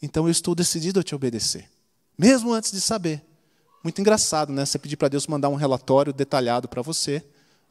Então 0.02 0.24
eu 0.24 0.30
estou 0.30 0.54
decidido 0.54 1.00
a 1.00 1.02
te 1.02 1.14
obedecer. 1.14 1.70
Mesmo 2.18 2.52
antes 2.52 2.72
de 2.72 2.80
saber. 2.80 3.22
Muito 3.82 4.00
engraçado, 4.00 4.52
né? 4.52 4.64
Você 4.64 4.78
pedir 4.78 4.96
para 4.96 5.08
Deus 5.08 5.26
mandar 5.26 5.50
um 5.50 5.54
relatório 5.54 6.12
detalhado 6.12 6.68
para 6.68 6.82
você, 6.82 7.22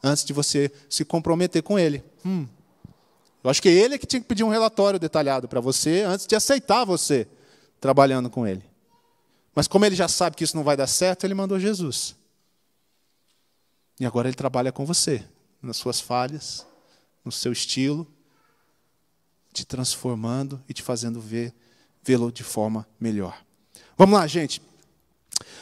antes 0.04 0.22
de 0.22 0.34
você 0.34 0.70
se 0.88 1.04
comprometer 1.04 1.62
com 1.62 1.78
Ele. 1.78 2.04
Hum. 2.24 2.46
Eu 3.42 3.50
acho 3.50 3.62
que 3.62 3.68
é 3.68 3.72
Ele 3.72 3.98
que 3.98 4.06
tinha 4.06 4.20
que 4.20 4.28
pedir 4.28 4.44
um 4.44 4.50
relatório 4.50 5.00
detalhado 5.00 5.48
para 5.48 5.60
você, 5.60 6.02
antes 6.02 6.26
de 6.26 6.36
aceitar 6.36 6.84
você 6.84 7.26
trabalhando 7.80 8.28
com 8.28 8.46
Ele. 8.46 8.62
Mas 9.54 9.66
como 9.66 9.84
Ele 9.84 9.96
já 9.96 10.06
sabe 10.06 10.36
que 10.36 10.44
isso 10.44 10.56
não 10.56 10.62
vai 10.62 10.76
dar 10.76 10.86
certo, 10.86 11.24
Ele 11.24 11.34
mandou 11.34 11.58
Jesus. 11.58 12.14
E 13.98 14.04
agora 14.04 14.28
Ele 14.28 14.36
trabalha 14.36 14.70
com 14.70 14.84
você, 14.84 15.24
nas 15.62 15.78
suas 15.78 16.00
falhas, 16.00 16.66
no 17.24 17.32
seu 17.32 17.52
estilo, 17.52 18.06
te 19.52 19.64
transformando 19.64 20.62
e 20.68 20.74
te 20.74 20.82
fazendo 20.82 21.20
ver, 21.20 21.54
vê-lo 22.02 22.30
de 22.30 22.42
forma 22.42 22.86
melhor. 23.00 23.42
Vamos 23.96 24.18
lá, 24.18 24.26
gente. 24.26 24.60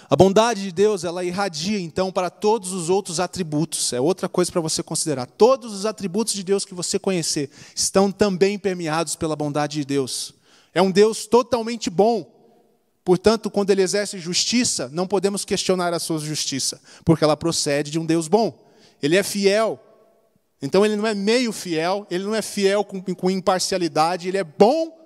A 0.08 0.16
bondade 0.16 0.62
de 0.62 0.72
Deus, 0.72 1.04
ela 1.04 1.24
irradia 1.24 1.80
então 1.80 2.12
para 2.12 2.28
todos 2.28 2.72
os 2.72 2.90
outros 2.90 3.18
atributos. 3.18 3.92
É 3.92 4.00
outra 4.00 4.28
coisa 4.28 4.52
para 4.52 4.60
você 4.60 4.82
considerar. 4.82 5.26
Todos 5.26 5.72
os 5.72 5.86
atributos 5.86 6.34
de 6.34 6.42
Deus 6.42 6.64
que 6.64 6.74
você 6.74 6.98
conhecer 6.98 7.50
estão 7.74 8.12
também 8.12 8.58
permeados 8.58 9.16
pela 9.16 9.34
bondade 9.34 9.78
de 9.78 9.84
Deus. 9.84 10.34
É 10.74 10.82
um 10.82 10.90
Deus 10.90 11.26
totalmente 11.26 11.88
bom. 11.88 12.30
Portanto, 13.04 13.50
quando 13.50 13.70
ele 13.70 13.82
exerce 13.82 14.18
justiça, 14.18 14.88
não 14.92 15.06
podemos 15.06 15.44
questionar 15.44 15.92
a 15.92 15.98
sua 15.98 16.18
justiça, 16.18 16.80
porque 17.04 17.24
ela 17.24 17.36
procede 17.36 17.90
de 17.90 17.98
um 17.98 18.06
Deus 18.06 18.28
bom. 18.28 18.70
Ele 19.02 19.16
é 19.16 19.22
fiel. 19.22 19.80
Então 20.60 20.86
ele 20.86 20.94
não 20.94 21.06
é 21.06 21.14
meio 21.14 21.52
fiel, 21.52 22.06
ele 22.08 22.22
não 22.22 22.34
é 22.34 22.40
fiel 22.40 22.84
com, 22.84 23.02
com 23.02 23.30
imparcialidade, 23.30 24.28
ele 24.28 24.38
é 24.38 24.44
bom 24.44 24.96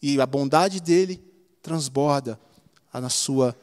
e 0.00 0.20
a 0.20 0.26
bondade 0.26 0.80
dele 0.80 1.20
transborda 1.60 2.38
na 2.92 3.08
sua 3.08 3.56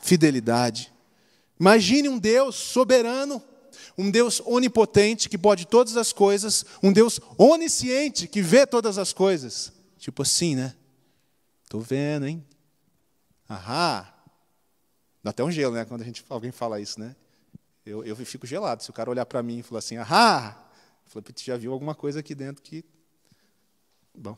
fidelidade. 0.00 0.92
Imagine 1.58 2.08
um 2.08 2.18
Deus 2.18 2.56
soberano, 2.56 3.42
um 3.96 4.10
Deus 4.10 4.40
onipotente 4.44 5.28
que 5.28 5.36
pode 5.36 5.66
todas 5.66 5.96
as 5.96 6.12
coisas, 6.12 6.64
um 6.82 6.92
Deus 6.92 7.20
onisciente 7.36 8.26
que 8.26 8.40
vê 8.40 8.66
todas 8.66 8.98
as 8.98 9.12
coisas. 9.12 9.72
Tipo 9.98 10.22
assim, 10.22 10.56
né? 10.56 10.74
Estou 11.64 11.80
vendo, 11.80 12.26
hein? 12.26 12.44
Ahá. 13.48 14.14
Dá 15.22 15.30
até 15.30 15.44
um 15.44 15.50
gelo, 15.50 15.74
né? 15.74 15.84
Quando 15.84 16.00
a 16.00 16.04
gente, 16.04 16.24
alguém 16.28 16.50
fala 16.50 16.80
isso, 16.80 16.98
né? 16.98 17.14
Eu, 17.84 18.04
eu 18.04 18.16
fico 18.16 18.46
gelado. 18.46 18.82
Se 18.82 18.90
o 18.90 18.92
cara 18.92 19.10
olhar 19.10 19.26
para 19.26 19.42
mim 19.42 19.58
e 19.58 19.62
falar 19.62 19.80
assim, 19.80 19.96
ahá, 19.96 20.70
eu 21.04 21.10
falo, 21.10 21.24
já 21.36 21.56
viu 21.56 21.72
alguma 21.72 21.94
coisa 21.94 22.20
aqui 22.20 22.34
dentro 22.34 22.62
que. 22.62 22.84
Bom. 24.14 24.36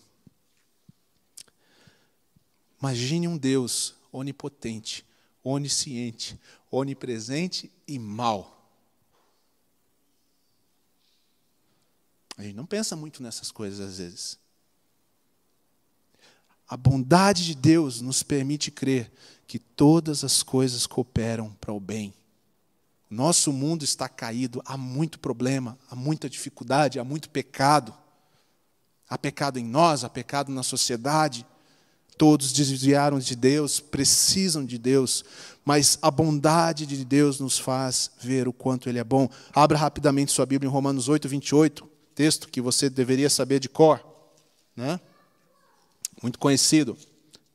Imagine 2.80 3.28
um 3.28 3.38
Deus 3.38 3.94
onipotente, 4.10 5.06
onisciente, 5.42 6.38
onipresente 6.70 7.70
e 7.86 7.98
mal. 7.98 8.62
A 12.36 12.42
gente 12.42 12.54
não 12.54 12.66
pensa 12.66 12.96
muito 12.96 13.22
nessas 13.22 13.50
coisas 13.50 13.80
às 13.80 13.98
vezes. 13.98 14.38
A 16.68 16.76
bondade 16.76 17.44
de 17.44 17.54
Deus 17.54 18.00
nos 18.00 18.22
permite 18.22 18.70
crer 18.70 19.12
que 19.46 19.58
todas 19.58 20.24
as 20.24 20.42
coisas 20.42 20.86
cooperam 20.86 21.52
para 21.60 21.72
o 21.72 21.78
bem. 21.78 22.14
Nosso 23.10 23.52
mundo 23.52 23.84
está 23.84 24.08
caído, 24.08 24.62
há 24.64 24.78
muito 24.78 25.18
problema, 25.18 25.78
há 25.90 25.94
muita 25.94 26.30
dificuldade, 26.30 26.98
há 26.98 27.04
muito 27.04 27.28
pecado. 27.28 27.94
Há 29.06 29.18
pecado 29.18 29.58
em 29.58 29.64
nós, 29.64 30.04
há 30.04 30.08
pecado 30.08 30.50
na 30.50 30.62
sociedade, 30.62 31.44
Todos 32.16 32.52
desviaram 32.52 33.18
de 33.18 33.34
Deus, 33.34 33.80
precisam 33.80 34.64
de 34.64 34.78
Deus, 34.78 35.24
mas 35.64 35.98
a 36.02 36.10
bondade 36.10 36.86
de 36.86 37.04
Deus 37.04 37.40
nos 37.40 37.58
faz 37.58 38.10
ver 38.20 38.46
o 38.46 38.52
quanto 38.52 38.88
Ele 38.88 38.98
é 38.98 39.04
bom. 39.04 39.28
Abra 39.52 39.78
rapidamente 39.78 40.32
sua 40.32 40.46
Bíblia 40.46 40.68
em 40.68 40.72
Romanos 40.72 41.08
8, 41.08 41.28
28, 41.28 41.88
texto 42.14 42.48
que 42.48 42.60
você 42.60 42.90
deveria 42.90 43.30
saber 43.30 43.58
de 43.58 43.68
cor. 43.68 44.04
Né? 44.76 45.00
Muito 46.22 46.38
conhecido. 46.38 46.96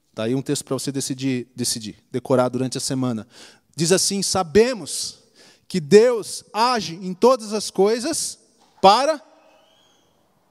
Está 0.10 0.24
aí 0.24 0.34
um 0.34 0.42
texto 0.42 0.66
para 0.66 0.74
você 0.74 0.92
decidir, 0.92 1.48
decidir, 1.56 2.04
decorar 2.12 2.50
durante 2.50 2.78
a 2.78 2.82
semana. 2.82 3.28
Diz 3.76 3.92
assim: 3.92 4.24
Sabemos 4.24 5.20
que 5.68 5.80
Deus 5.80 6.44
age 6.52 6.96
em 6.96 7.14
todas 7.14 7.54
as 7.54 7.70
coisas 7.70 8.40
para 8.82 9.22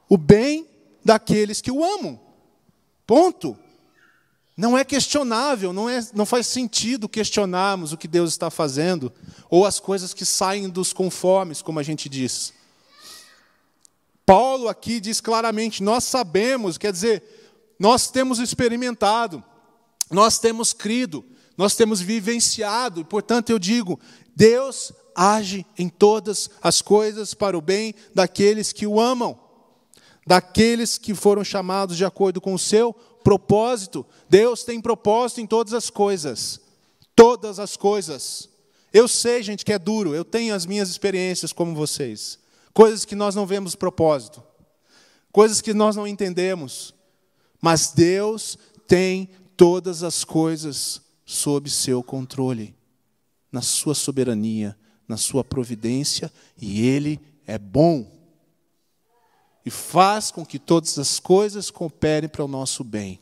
o 0.08 0.16
bem 0.16 0.68
daqueles 1.04 1.60
que 1.60 1.70
o 1.70 1.84
amam. 1.84 2.20
Ponto. 3.06 3.58
Não 4.56 4.76
é 4.76 4.84
questionável, 4.84 5.70
não, 5.70 5.88
é, 5.88 6.00
não 6.14 6.24
faz 6.24 6.46
sentido 6.46 7.08
questionarmos 7.08 7.92
o 7.92 7.96
que 7.98 8.08
Deus 8.08 8.30
está 8.30 8.50
fazendo, 8.50 9.12
ou 9.50 9.66
as 9.66 9.78
coisas 9.78 10.14
que 10.14 10.24
saem 10.24 10.70
dos 10.70 10.94
conformes, 10.94 11.60
como 11.60 11.78
a 11.78 11.82
gente 11.82 12.08
diz. 12.08 12.54
Paulo 14.24 14.68
aqui 14.68 14.98
diz 14.98 15.20
claramente: 15.20 15.82
nós 15.82 16.04
sabemos, 16.04 16.78
quer 16.78 16.90
dizer, 16.90 17.22
nós 17.78 18.10
temos 18.10 18.38
experimentado, 18.38 19.44
nós 20.10 20.38
temos 20.38 20.72
crido, 20.72 21.22
nós 21.56 21.74
temos 21.74 22.00
vivenciado, 22.00 23.04
portanto 23.04 23.50
eu 23.50 23.58
digo: 23.58 24.00
Deus 24.34 24.90
age 25.14 25.66
em 25.78 25.88
todas 25.88 26.48
as 26.62 26.80
coisas 26.80 27.34
para 27.34 27.56
o 27.58 27.60
bem 27.60 27.94
daqueles 28.14 28.72
que 28.72 28.86
o 28.86 28.98
amam, 28.98 29.38
daqueles 30.26 30.96
que 30.96 31.14
foram 31.14 31.44
chamados 31.44 31.96
de 31.96 32.06
acordo 32.06 32.40
com 32.40 32.54
o 32.54 32.58
seu 32.58 32.96
propósito. 33.26 34.06
Deus 34.30 34.62
tem 34.62 34.80
propósito 34.80 35.40
em 35.40 35.48
todas 35.48 35.74
as 35.74 35.90
coisas. 35.90 36.60
Todas 37.16 37.58
as 37.58 37.76
coisas. 37.76 38.48
Eu 38.92 39.08
sei, 39.08 39.42
gente, 39.42 39.64
que 39.64 39.72
é 39.72 39.80
duro. 39.80 40.14
Eu 40.14 40.24
tenho 40.24 40.54
as 40.54 40.64
minhas 40.64 40.88
experiências 40.88 41.52
como 41.52 41.74
vocês. 41.74 42.38
Coisas 42.72 43.04
que 43.04 43.16
nós 43.16 43.34
não 43.34 43.44
vemos 43.44 43.74
propósito. 43.74 44.40
Coisas 45.32 45.60
que 45.60 45.74
nós 45.74 45.96
não 45.96 46.06
entendemos. 46.06 46.94
Mas 47.60 47.90
Deus 47.90 48.56
tem 48.86 49.28
todas 49.56 50.04
as 50.04 50.22
coisas 50.22 51.02
sob 51.24 51.68
seu 51.68 52.04
controle, 52.04 52.76
na 53.50 53.60
sua 53.60 53.96
soberania, 53.96 54.78
na 55.08 55.16
sua 55.16 55.42
providência, 55.42 56.32
e 56.56 56.86
Ele 56.86 57.18
é 57.44 57.58
bom 57.58 58.08
e 59.66 59.70
faz 59.70 60.30
com 60.30 60.46
que 60.46 60.60
todas 60.60 60.96
as 60.96 61.18
coisas 61.18 61.72
cooperem 61.72 62.28
para 62.28 62.44
o 62.44 62.46
nosso 62.48 62.84
bem. 62.84 63.20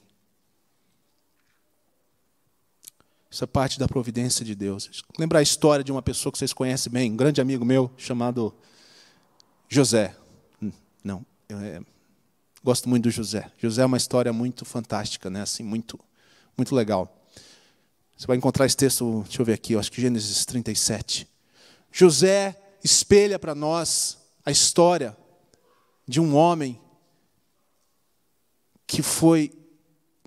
É 3.41 3.47
parte 3.47 3.81
da 3.81 3.89
providência 3.89 4.45
de 4.45 4.55
Deus. 4.55 5.03
Lembrar 5.19 5.41
a 5.41 5.43
história 5.43 5.83
de 5.83 5.91
uma 5.91 6.03
pessoa 6.03 6.31
que 6.31 6.39
vocês 6.39 6.53
conhecem 6.53 6.93
bem, 6.93 7.11
um 7.11 7.17
grande 7.17 7.41
amigo 7.41 7.65
meu 7.65 7.91
chamado 7.97 8.55
José. 9.69 10.15
Hum, 10.63 10.71
não, 11.03 11.27
eu 11.49 11.59
é, 11.59 11.81
gosto 12.63 12.89
muito 12.89 13.05
do 13.05 13.11
José. 13.11 13.51
José 13.59 13.83
é 13.83 13.87
uma 13.87 13.97
história 13.97 14.33
muito 14.33 14.65
fantástica, 14.65 15.29
né? 15.29 15.41
Assim, 15.41 15.65
muito, 15.65 15.99
muito 16.57 16.75
legal. 16.77 17.27
Você 18.17 18.27
vai 18.27 18.37
encontrar 18.37 18.67
esse 18.67 18.77
texto, 18.77 19.23
deixa 19.25 19.43
eu 19.43 19.47
ver 19.47 19.55
aqui, 19.55 19.73
eu 19.73 19.81
acho 19.81 19.91
que 19.91 20.01
Gênesis 20.01 20.45
37. 20.45 21.27
José 21.91 22.57
espelha 22.85 23.37
para 23.39 23.55
nós 23.55 24.19
a 24.45 24.53
história 24.53 25.17
de 26.07 26.21
um 26.21 26.35
homem 26.35 26.81
que 28.87 29.03
foi, 29.03 29.53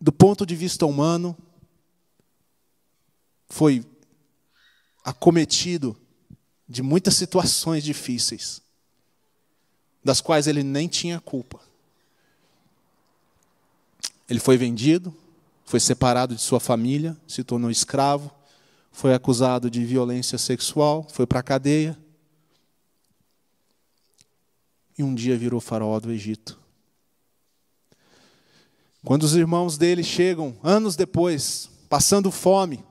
do 0.02 0.12
ponto 0.12 0.46
de 0.46 0.56
vista 0.56 0.86
humano, 0.86 1.38
foi 3.48 3.86
acometido 5.04 5.96
de 6.68 6.82
muitas 6.82 7.16
situações 7.16 7.84
difíceis, 7.84 8.62
das 10.04 10.20
quais 10.20 10.48
ele 10.48 10.64
nem 10.64 10.88
tinha 10.88 11.20
culpa. 11.20 11.62
Ele 14.30 14.40
foi 14.40 14.58
vendido, 14.58 15.16
foi 15.64 15.80
separado 15.80 16.36
de 16.36 16.42
sua 16.42 16.60
família, 16.60 17.16
se 17.28 17.44
tornou 17.44 17.72
escravo, 17.72 18.32
foi 18.92 19.14
acusado 19.14 19.70
de 19.70 19.86
violência 19.86 20.38
sexual, 20.38 21.08
foi 21.10 21.26
para 21.26 21.40
a 21.40 21.44
cadeia 21.44 21.98
e 24.98 25.04
um 25.04 25.14
dia 25.14 25.38
virou 25.38 25.60
faraó 25.60 26.00
do 26.00 26.12
Egito. 26.12 26.60
Quando 29.06 29.24
os 29.24 29.36
irmãos 29.36 29.78
dele 29.78 30.04
chegam, 30.04 30.58
anos 30.64 30.96
depois, 30.96 31.70
passando 31.88 32.32
fome, 32.32 32.84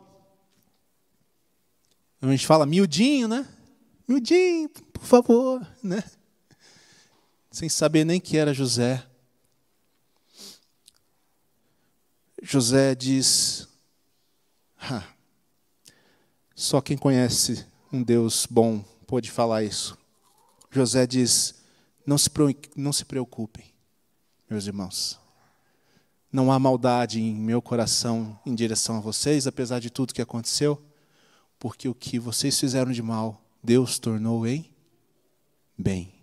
A 2.20 2.30
gente 2.30 2.46
fala 2.46 2.64
miudinho, 2.64 3.28
né? 3.28 3.46
Miudinho, 4.08 4.68
por 4.68 5.04
favor, 5.04 5.66
né? 5.82 6.02
Sem 7.50 7.68
saber 7.68 8.04
nem 8.04 8.18
que 8.20 8.36
era 8.36 8.54
José. 8.54 9.06
José 12.42 12.94
diz: 12.94 13.68
ah, 14.78 15.04
só 16.54 16.80
quem 16.80 16.96
conhece 16.96 17.66
um 17.92 18.02
Deus 18.02 18.46
bom 18.48 18.82
pode 19.06 19.30
falar 19.30 19.62
isso. 19.62 19.98
José 20.70 21.06
diz: 21.06 21.54
não 22.06 22.16
se, 22.16 22.30
não 22.76 22.92
se 22.92 23.04
preocupem, 23.04 23.66
meus 24.48 24.66
irmãos. 24.66 25.18
Não 26.32 26.52
há 26.52 26.58
maldade 26.58 27.20
em 27.20 27.34
meu 27.34 27.60
coração 27.60 28.38
em 28.46 28.54
direção 28.54 28.98
a 28.98 29.00
vocês, 29.00 29.46
apesar 29.46 29.80
de 29.80 29.90
tudo 29.90 30.14
que 30.14 30.22
aconteceu, 30.22 30.80
porque 31.58 31.88
o 31.88 31.94
que 31.94 32.18
vocês 32.18 32.58
fizeram 32.58 32.92
de 32.92 33.02
mal, 33.02 33.42
Deus 33.62 33.98
tornou 33.98 34.46
em 34.46 34.70
bem. 35.76 36.14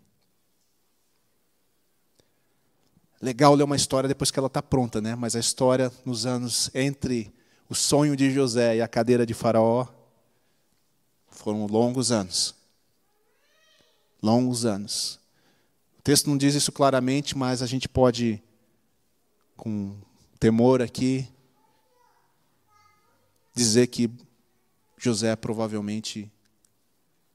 Legal 3.21 3.55
ler 3.55 3.63
uma 3.63 3.75
história 3.75 4.07
depois 4.07 4.29
que 4.29 4.37
ela 4.37 4.47
está 4.47 4.61
pronta, 4.61 5.01
né? 5.01 5.15
Mas 5.15 5.35
a 5.35 5.39
história 5.39 5.91
nos 6.05 6.25
anos 6.25 6.69
entre 6.75 7.33
o 7.69 7.75
sonho 7.75 8.15
de 8.15 8.31
José 8.31 8.77
e 8.77 8.81
a 8.81 8.87
cadeira 8.87 9.25
de 9.25 9.33
Faraó 9.33 9.87
foram 11.29 11.65
longos 11.65 12.11
anos. 12.11 12.53
Longos 14.21 14.65
anos. 14.65 15.22
O 16.03 16.11
texto 16.11 16.29
não 16.29 16.37
diz 16.37 16.53
isso 16.53 16.69
claramente, 16.69 17.37
mas 17.37 17.61
a 17.61 17.65
gente 17.65 17.87
pode, 17.87 18.43
com 19.55 19.95
temor 20.37 20.81
aqui, 20.81 21.25
dizer 23.55 23.87
que 23.87 24.11
José 24.97 25.33
provavelmente 25.37 26.29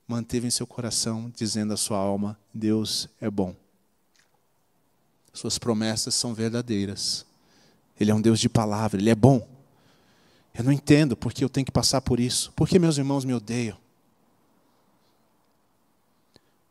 manteve 0.07 0.47
em 0.47 0.51
seu 0.51 0.67
coração, 0.67 1.33
dizendo 1.35 1.73
à 1.73 1.79
sua 1.79 1.97
alma: 1.97 2.39
Deus 2.53 3.09
é 3.23 3.31
bom. 3.31 3.57
Suas 5.33 5.57
promessas 5.57 6.15
são 6.15 6.35
verdadeiras. 6.35 7.25
Ele 7.99 8.11
é 8.11 8.15
um 8.15 8.21
Deus 8.21 8.39
de 8.39 8.51
palavra, 8.51 9.01
Ele 9.01 9.09
é 9.09 9.15
bom. 9.15 9.49
Eu 10.53 10.63
não 10.63 10.73
entendo 10.73 11.17
porque 11.17 11.43
eu 11.43 11.49
tenho 11.49 11.65
que 11.65 11.73
passar 11.73 12.03
por 12.03 12.21
isso. 12.21 12.53
Por 12.53 12.69
que 12.69 12.79
meus 12.79 12.99
irmãos 12.99 13.25
me 13.25 13.33
odeiam? 13.33 13.79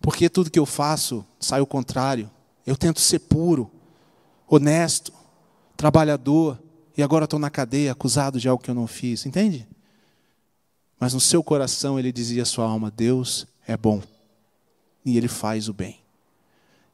Porque 0.07 0.29
tudo 0.29 0.49
que 0.49 0.57
eu 0.57 0.65
faço 0.65 1.25
sai 1.37 1.59
o 1.59 1.65
contrário. 1.65 2.31
Eu 2.65 2.77
tento 2.77 3.01
ser 3.01 3.19
puro, 3.19 3.69
honesto, 4.47 5.11
trabalhador, 5.75 6.57
e 6.95 7.03
agora 7.03 7.25
estou 7.25 7.37
na 7.37 7.49
cadeia 7.49 7.91
acusado 7.91 8.39
de 8.39 8.47
algo 8.47 8.63
que 8.63 8.71
eu 8.71 8.73
não 8.73 8.87
fiz. 8.87 9.25
Entende? 9.25 9.67
Mas 10.97 11.13
no 11.13 11.19
seu 11.19 11.43
coração 11.43 11.99
ele 11.99 12.13
dizia 12.13 12.43
à 12.43 12.45
sua 12.45 12.63
alma: 12.63 12.89
Deus 12.89 13.45
é 13.67 13.75
bom. 13.75 14.01
E 15.03 15.17
ele 15.17 15.27
faz 15.27 15.67
o 15.67 15.73
bem. 15.73 15.99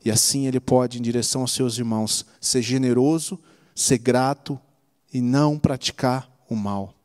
E 0.04 0.10
assim 0.10 0.48
ele 0.48 0.60
pode, 0.60 0.98
em 0.98 1.02
direção 1.04 1.42
aos 1.42 1.52
seus 1.52 1.78
irmãos, 1.78 2.26
ser 2.42 2.64
generoso, 2.64 3.40
ser 3.76 4.00
grato 4.00 4.60
e 5.14 5.22
não 5.22 5.60
praticar 5.60 6.28
o 6.50 6.56
mal. 6.56 6.96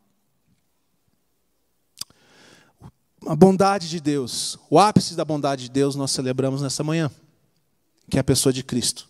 A 3.27 3.35
bondade 3.35 3.89
de 3.89 4.01
Deus, 4.01 4.59
o 4.71 4.79
ápice 4.79 5.15
da 5.15 5.25
bondade 5.25 5.65
de 5.65 5.71
Deus 5.71 5.97
nós 5.97 6.11
celebramos 6.13 6.63
nessa 6.63 6.85
manhã, 6.85 7.11
que 8.09 8.17
é 8.17 8.21
a 8.21 8.25
pessoa 8.25 8.53
de 8.53 8.63
Cristo. 8.63 9.09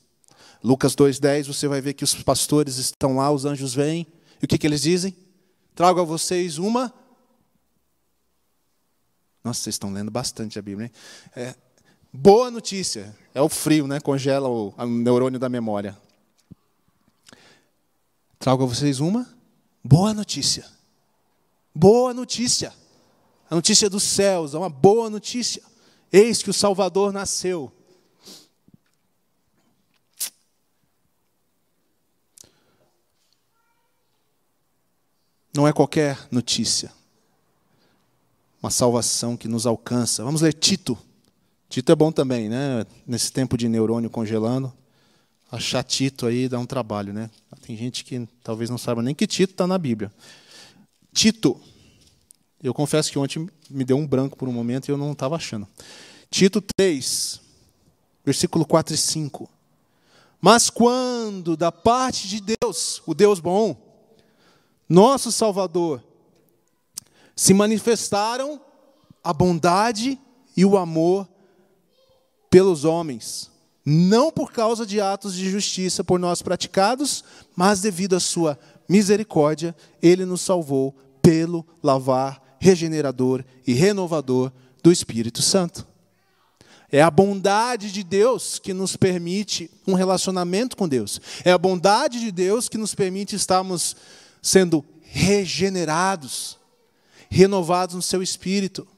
Lucas 0.62 0.96
2,10, 0.96 1.46
você 1.46 1.68
vai 1.68 1.80
ver 1.80 1.94
que 1.94 2.04
os 2.04 2.14
pastores 2.22 2.78
estão 2.78 3.16
lá, 3.16 3.30
os 3.30 3.44
anjos 3.44 3.74
vêm, 3.74 4.06
e 4.42 4.44
o 4.44 4.48
que, 4.48 4.58
que 4.58 4.66
eles 4.66 4.82
dizem? 4.82 5.14
Trago 5.74 6.00
a 6.00 6.04
vocês 6.04 6.58
uma. 6.58 6.92
Nossa, 9.44 9.62
vocês 9.62 9.74
estão 9.74 9.92
lendo 9.92 10.10
bastante 10.10 10.58
a 10.58 10.62
Bíblia, 10.62 10.86
hein? 10.86 10.92
É, 11.36 11.54
Boa 12.12 12.50
notícia. 12.50 13.14
É 13.34 13.42
o 13.42 13.48
frio, 13.48 13.86
né? 13.86 14.00
Congela 14.00 14.48
o, 14.48 14.72
o 14.76 14.86
neurônio 14.86 15.38
da 15.38 15.48
memória. 15.48 15.96
Trago 18.38 18.64
a 18.64 18.66
vocês 18.66 18.98
uma 18.98 19.28
boa 19.84 20.14
notícia. 20.14 20.66
Boa 21.74 22.14
notícia. 22.14 22.72
A 23.50 23.54
notícia 23.54 23.88
dos 23.88 24.02
céus, 24.02 24.54
é 24.54 24.58
uma 24.58 24.68
boa 24.68 25.08
notícia. 25.08 25.62
Eis 26.12 26.42
que 26.42 26.50
o 26.50 26.54
Salvador 26.54 27.12
nasceu. 27.12 27.72
Não 35.54 35.66
é 35.66 35.72
qualquer 35.72 36.28
notícia. 36.30 36.92
Uma 38.62 38.70
salvação 38.70 39.36
que 39.36 39.48
nos 39.48 39.66
alcança. 39.66 40.22
Vamos 40.22 40.42
ler 40.42 40.52
Tito 40.52 40.98
Tito 41.68 41.92
é 41.92 41.94
bom 41.94 42.10
também, 42.10 42.48
né? 42.48 42.86
Nesse 43.06 43.30
tempo 43.30 43.56
de 43.56 43.68
neurônio 43.68 44.08
congelando, 44.08 44.72
achar 45.52 45.82
Tito 45.82 46.26
aí 46.26 46.48
dá 46.48 46.58
um 46.58 46.64
trabalho, 46.64 47.12
né? 47.12 47.30
Tem 47.60 47.76
gente 47.76 48.04
que 48.04 48.26
talvez 48.42 48.70
não 48.70 48.78
saiba 48.78 49.02
nem 49.02 49.14
que 49.14 49.26
Tito 49.26 49.52
está 49.52 49.66
na 49.66 49.76
Bíblia. 49.76 50.10
Tito, 51.12 51.60
eu 52.62 52.74
confesso 52.74 53.10
que 53.10 53.18
ontem 53.18 53.48
me 53.70 53.84
deu 53.84 53.96
um 53.96 54.06
branco 54.06 54.36
por 54.36 54.48
um 54.48 54.52
momento 54.52 54.88
e 54.88 54.92
eu 54.92 54.96
não 54.96 55.12
estava 55.12 55.36
achando. 55.36 55.66
Tito 56.30 56.60
3, 56.76 57.40
versículo 58.24 58.66
4 58.66 58.94
e 58.94 58.98
5. 58.98 59.48
Mas 60.40 60.68
quando 60.68 61.56
da 61.56 61.70
parte 61.70 62.28
de 62.28 62.40
Deus, 62.40 63.02
o 63.06 63.14
Deus 63.14 63.40
bom, 63.40 63.76
nosso 64.88 65.30
Salvador, 65.30 66.02
se 67.34 67.54
manifestaram 67.54 68.60
a 69.22 69.32
bondade 69.32 70.18
e 70.56 70.64
o 70.64 70.76
amor 70.76 71.28
pelos 72.50 72.84
homens, 72.84 73.50
não 73.84 74.30
por 74.30 74.52
causa 74.52 74.84
de 74.84 75.00
atos 75.00 75.34
de 75.34 75.48
justiça 75.50 76.02
por 76.02 76.18
nós 76.18 76.42
praticados, 76.42 77.22
mas 77.54 77.80
devido 77.80 78.16
à 78.16 78.20
sua 78.20 78.58
misericórdia, 78.88 79.76
ele 80.02 80.24
nos 80.24 80.40
salvou 80.40 80.94
pelo 81.22 81.64
lavar 81.82 82.47
regenerador 82.58 83.44
e 83.66 83.72
renovador 83.72 84.52
do 84.82 84.92
Espírito 84.92 85.42
Santo. 85.42 85.86
É 86.90 87.02
a 87.02 87.10
bondade 87.10 87.92
de 87.92 88.02
Deus 88.02 88.58
que 88.58 88.72
nos 88.72 88.96
permite 88.96 89.70
um 89.86 89.92
relacionamento 89.92 90.76
com 90.76 90.88
Deus. 90.88 91.20
É 91.44 91.52
a 91.52 91.58
bondade 91.58 92.18
de 92.18 92.32
Deus 92.32 92.68
que 92.68 92.78
nos 92.78 92.94
permite 92.94 93.36
estarmos 93.36 93.94
sendo 94.40 94.84
regenerados, 95.02 96.58
renovados 97.28 97.94
no 97.94 98.02
seu 98.02 98.22
espírito. 98.22 98.88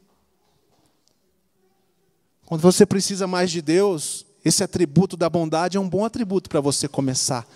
Quando 2.47 2.63
você 2.63 2.87
precisa 2.87 3.27
mais 3.27 3.51
de 3.51 3.61
Deus, 3.61 4.25
esse 4.45 4.63
atributo 4.63 5.17
da 5.17 5.29
bondade 5.29 5.77
é 5.77 5.81
um 5.81 5.89
bom 5.89 6.05
atributo 6.05 6.49
para 6.49 6.61
você 6.61 6.89
começar 6.89 7.47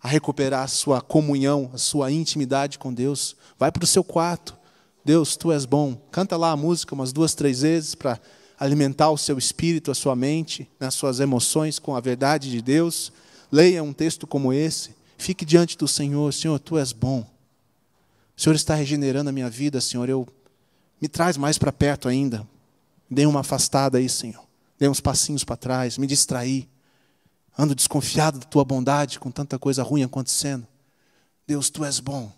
a 0.00 0.08
recuperar 0.08 0.64
a 0.64 0.68
sua 0.68 1.00
comunhão, 1.00 1.70
a 1.72 1.78
sua 1.78 2.10
intimidade 2.10 2.78
com 2.78 2.92
Deus. 2.92 3.36
Vai 3.56 3.70
para 3.70 3.84
o 3.84 3.86
seu 3.86 4.02
quarto. 4.02 4.56
Deus, 5.04 5.36
tu 5.36 5.50
és 5.50 5.64
bom. 5.64 5.96
Canta 6.10 6.36
lá 6.36 6.52
a 6.52 6.56
música 6.56 6.94
umas 6.94 7.12
duas, 7.12 7.34
três 7.34 7.62
vezes 7.62 7.94
para 7.94 8.20
alimentar 8.58 9.10
o 9.10 9.18
seu 9.18 9.36
espírito, 9.36 9.90
a 9.90 9.94
sua 9.94 10.14
mente, 10.14 10.68
as 10.78 10.94
suas 10.94 11.18
emoções 11.18 11.78
com 11.78 11.96
a 11.96 12.00
verdade 12.00 12.50
de 12.50 12.62
Deus. 12.62 13.12
Leia 13.50 13.82
um 13.82 13.92
texto 13.92 14.26
como 14.26 14.52
esse. 14.52 14.94
Fique 15.18 15.44
diante 15.44 15.76
do 15.76 15.88
Senhor. 15.88 16.32
Senhor, 16.32 16.58
tu 16.58 16.78
és 16.78 16.92
bom. 16.92 17.20
O 18.36 18.40
Senhor 18.40 18.54
está 18.54 18.74
regenerando 18.74 19.30
a 19.30 19.32
minha 19.32 19.50
vida, 19.50 19.80
Senhor. 19.80 20.08
Eu 20.08 20.26
me 21.00 21.08
traz 21.08 21.36
mais 21.36 21.58
para 21.58 21.72
perto 21.72 22.08
ainda. 22.08 22.46
Dei 23.10 23.26
uma 23.26 23.40
afastada 23.40 23.98
aí, 23.98 24.08
Senhor. 24.08 24.44
Dei 24.78 24.88
uns 24.88 25.00
passinhos 25.00 25.44
para 25.44 25.56
trás, 25.56 25.98
me 25.98 26.06
distraí. 26.06 26.68
Ando 27.58 27.74
desconfiado 27.74 28.38
da 28.38 28.46
tua 28.46 28.64
bondade, 28.64 29.20
com 29.20 29.30
tanta 29.30 29.58
coisa 29.58 29.82
ruim 29.82 30.02
acontecendo. 30.02 30.66
Deus, 31.46 31.68
tu 31.68 31.84
és 31.84 32.00
bom. 32.00 32.32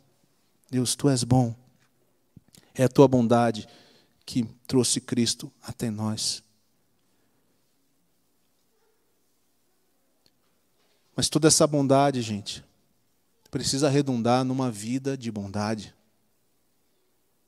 Deus, 0.70 0.94
tu 0.94 1.08
és 1.08 1.22
bom. 1.22 1.54
É 2.74 2.84
a 2.84 2.88
tua 2.88 3.06
bondade 3.06 3.68
que 4.26 4.44
trouxe 4.66 5.00
Cristo 5.00 5.52
até 5.62 5.90
nós. 5.90 6.42
Mas 11.16 11.28
toda 11.28 11.46
essa 11.46 11.66
bondade, 11.66 12.20
gente, 12.22 12.64
precisa 13.50 13.88
redundar 13.88 14.44
numa 14.44 14.70
vida 14.70 15.16
de 15.16 15.30
bondade. 15.30 15.94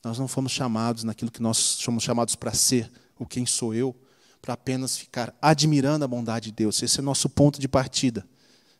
Nós 0.04 0.18
não 0.18 0.28
fomos 0.28 0.52
chamados 0.52 1.02
naquilo 1.02 1.32
que 1.32 1.42
nós 1.42 1.56
somos 1.56 2.04
chamados 2.04 2.36
para 2.36 2.54
ser 2.54 2.90
o 3.18 3.26
quem 3.26 3.44
sou 3.44 3.74
eu, 3.74 3.94
para 4.40 4.54
apenas 4.54 4.96
ficar 4.96 5.34
admirando 5.42 6.04
a 6.04 6.08
bondade 6.08 6.46
de 6.46 6.52
Deus. 6.52 6.80
Esse 6.80 7.00
é 7.00 7.02
nosso 7.02 7.28
ponto 7.28 7.58
de 7.58 7.66
partida. 7.66 8.24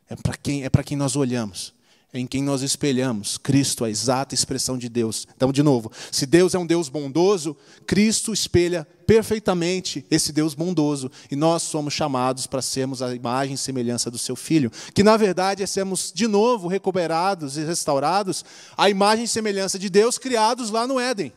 É 0.08 0.14
para 0.14 0.36
quem, 0.36 0.64
é 0.64 0.70
quem 0.84 0.96
nós 0.96 1.16
olhamos, 1.16 1.74
em 2.18 2.26
quem 2.26 2.42
nós 2.42 2.62
espelhamos. 2.62 3.38
Cristo, 3.38 3.84
a 3.84 3.90
exata 3.90 4.34
expressão 4.34 4.76
de 4.78 4.88
Deus. 4.88 5.26
Então, 5.36 5.52
de 5.52 5.62
novo, 5.62 5.90
se 6.10 6.26
Deus 6.26 6.54
é 6.54 6.58
um 6.58 6.66
Deus 6.66 6.88
bondoso, 6.88 7.56
Cristo 7.86 8.32
espelha 8.32 8.86
perfeitamente 9.06 10.04
esse 10.10 10.32
Deus 10.32 10.54
bondoso. 10.54 11.10
E 11.30 11.36
nós 11.36 11.62
somos 11.62 11.94
chamados 11.94 12.46
para 12.46 12.60
sermos 12.62 13.02
a 13.02 13.14
imagem 13.14 13.54
e 13.54 13.58
semelhança 13.58 14.10
do 14.10 14.18
seu 14.18 14.36
Filho. 14.36 14.70
Que, 14.94 15.02
na 15.02 15.16
verdade, 15.16 15.62
é 15.62 15.66
sermos 15.66 16.12
de 16.14 16.26
novo 16.26 16.68
recuperados 16.68 17.56
e 17.56 17.64
restaurados 17.64 18.44
a 18.76 18.90
imagem 18.90 19.24
e 19.24 19.28
semelhança 19.28 19.78
de 19.78 19.88
Deus 19.88 20.18
criados 20.18 20.70
lá 20.70 20.86
no 20.86 20.98
Éden. 20.98 21.32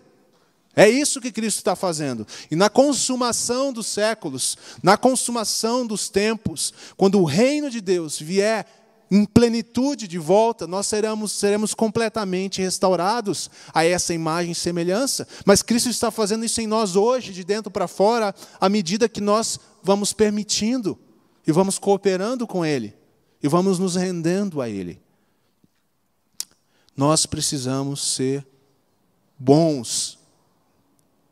É 0.75 0.87
isso 0.87 1.19
que 1.19 1.31
Cristo 1.31 1.57
está 1.57 1.75
fazendo. 1.75 2.25
E 2.49 2.55
na 2.55 2.69
consumação 2.69 3.73
dos 3.73 3.87
séculos, 3.87 4.57
na 4.81 4.95
consumação 4.95 5.85
dos 5.85 6.09
tempos, 6.09 6.73
quando 6.95 7.19
o 7.19 7.25
reino 7.25 7.69
de 7.69 7.81
Deus 7.81 8.17
vier 8.19 8.65
em 9.11 9.25
plenitude 9.25 10.07
de 10.07 10.19
volta, 10.19 10.67
nós 10.67 10.87
seremos, 10.87 11.31
seremos 11.31 11.73
completamente 11.73 12.61
restaurados 12.61 13.49
a 13.73 13.83
essa 13.83 14.13
imagem 14.13 14.51
e 14.51 14.55
semelhança. 14.55 15.27
Mas 15.45 15.63
Cristo 15.63 15.89
está 15.89 16.11
fazendo 16.11 16.45
isso 16.45 16.61
em 16.61 16.67
nós 16.67 16.95
hoje, 16.95 17.33
de 17.33 17.43
dentro 17.43 17.71
para 17.71 17.87
fora, 17.87 18.35
à 18.59 18.69
medida 18.69 19.09
que 19.09 19.21
nós 19.21 19.59
vamos 19.81 20.13
permitindo 20.13 20.97
e 21.45 21.51
vamos 21.51 21.79
cooperando 21.79 22.45
com 22.45 22.65
Ele 22.65 22.93
e 23.41 23.47
vamos 23.47 23.79
nos 23.79 23.95
rendendo 23.95 24.61
a 24.61 24.69
Ele. 24.69 25.01
Nós 26.95 27.25
precisamos 27.25 28.01
ser 28.01 28.45
bons 29.37 30.19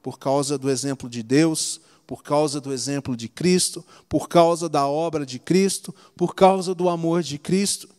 por 0.02 0.18
causa 0.18 0.58
do 0.58 0.70
exemplo 0.70 1.10
de 1.10 1.22
Deus, 1.22 1.82
por 2.08 2.24
causa 2.24 2.62
do 2.62 2.72
exemplo 2.72 3.18
de 3.18 3.28
Cristo, 3.28 3.86
por 4.08 4.30
causa 4.30 4.70
da 4.70 4.88
obra 4.88 5.26
de 5.26 5.38
Cristo, 5.38 5.94
por 6.16 6.34
causa 6.34 6.74
do 6.74 6.88
amor 6.88 7.22
de 7.22 7.38
Cristo. 7.38 7.90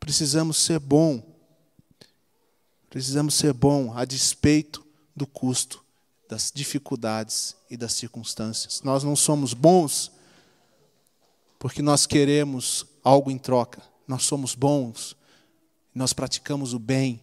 Precisamos 0.00 0.56
ser 0.56 0.80
bom. 0.80 1.22
Precisamos 2.88 3.34
ser 3.34 3.52
bom 3.52 3.92
a 3.94 4.06
despeito 4.06 4.84
do 5.14 5.26
custo, 5.26 5.84
das 6.26 6.50
dificuldades 6.52 7.54
e 7.68 7.76
das 7.76 7.92
circunstâncias. 7.92 8.80
Nós 8.82 9.04
não 9.04 9.14
somos 9.14 9.52
bons 9.52 10.10
porque 11.58 11.82
nós 11.82 12.06
queremos 12.06 12.86
algo 13.04 13.30
em 13.30 13.36
troca. 13.36 13.82
Nós 14.08 14.24
somos 14.24 14.54
bons, 14.54 15.14
nós 15.94 16.14
praticamos 16.14 16.72
o 16.72 16.78
bem 16.78 17.22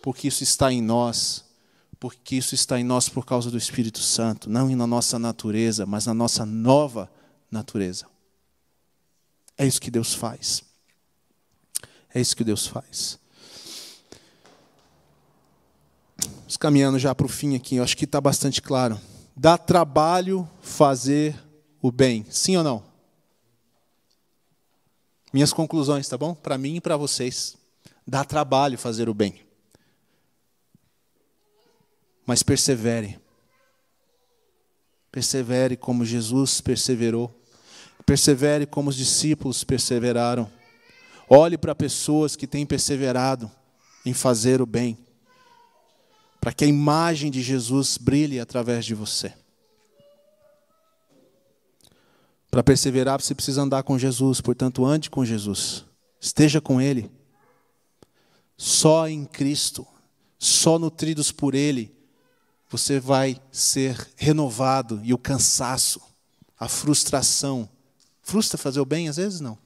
porque 0.00 0.28
isso 0.28 0.44
está 0.44 0.72
em 0.72 0.80
nós 0.80 1.45
porque 1.98 2.36
isso 2.36 2.54
está 2.54 2.78
em 2.78 2.84
nós 2.84 3.08
por 3.08 3.24
causa 3.24 3.50
do 3.50 3.56
Espírito 3.56 4.00
Santo, 4.00 4.50
não 4.50 4.68
na 4.76 4.86
nossa 4.86 5.18
natureza, 5.18 5.86
mas 5.86 6.06
na 6.06 6.14
nossa 6.14 6.44
nova 6.44 7.10
natureza. 7.50 8.06
É 9.56 9.66
isso 9.66 9.80
que 9.80 9.90
Deus 9.90 10.14
faz. 10.14 10.62
É 12.12 12.20
isso 12.20 12.36
que 12.36 12.44
Deus 12.44 12.66
faz. 12.66 13.18
Vamos 16.18 16.56
caminhando 16.56 16.98
já 16.98 17.14
para 17.14 17.26
o 17.26 17.28
fim 17.28 17.56
aqui, 17.56 17.76
eu 17.76 17.84
acho 17.84 17.96
que 17.96 18.04
está 18.04 18.20
bastante 18.20 18.60
claro. 18.60 19.00
Dá 19.34 19.58
trabalho 19.58 20.48
fazer 20.60 21.34
o 21.80 21.90
bem, 21.90 22.26
sim 22.30 22.56
ou 22.56 22.64
não? 22.64 22.82
Minhas 25.32 25.52
conclusões, 25.52 26.08
tá 26.08 26.16
bom? 26.16 26.34
Para 26.34 26.56
mim 26.56 26.76
e 26.76 26.80
para 26.80 26.96
vocês. 26.96 27.56
Dá 28.06 28.24
trabalho 28.24 28.78
fazer 28.78 29.08
o 29.08 29.14
bem 29.14 29.45
mas 32.26 32.42
persevere. 32.42 33.18
Persevere 35.12 35.76
como 35.76 36.04
Jesus 36.04 36.60
perseverou. 36.60 37.32
Persevere 38.04 38.66
como 38.66 38.90
os 38.90 38.96
discípulos 38.96 39.64
perseveraram. 39.64 40.50
Olhe 41.28 41.56
para 41.56 41.74
pessoas 41.74 42.36
que 42.36 42.46
têm 42.46 42.66
perseverado 42.66 43.50
em 44.04 44.12
fazer 44.12 44.60
o 44.60 44.66
bem, 44.66 44.96
para 46.40 46.52
que 46.52 46.64
a 46.64 46.68
imagem 46.68 47.30
de 47.30 47.42
Jesus 47.42 47.96
brilhe 47.98 48.38
através 48.38 48.84
de 48.84 48.94
você. 48.94 49.32
Para 52.48 52.62
perseverar, 52.62 53.20
você 53.20 53.34
precisa 53.34 53.62
andar 53.62 53.82
com 53.82 53.98
Jesus, 53.98 54.40
portanto, 54.40 54.84
ande 54.84 55.10
com 55.10 55.24
Jesus. 55.24 55.84
Esteja 56.20 56.60
com 56.60 56.80
Ele. 56.80 57.10
Só 58.56 59.08
em 59.08 59.24
Cristo, 59.24 59.86
só 60.38 60.78
nutridos 60.78 61.32
por 61.32 61.54
Ele, 61.54 61.95
você 62.68 62.98
vai 62.98 63.40
ser 63.52 64.08
renovado 64.16 65.00
e 65.04 65.14
o 65.14 65.18
cansaço, 65.18 66.00
a 66.58 66.68
frustração. 66.68 67.68
Frustra 68.22 68.58
fazer 68.58 68.80
o 68.80 68.84
bem? 68.84 69.08
Às 69.08 69.16
vezes 69.16 69.40
não. 69.40 69.56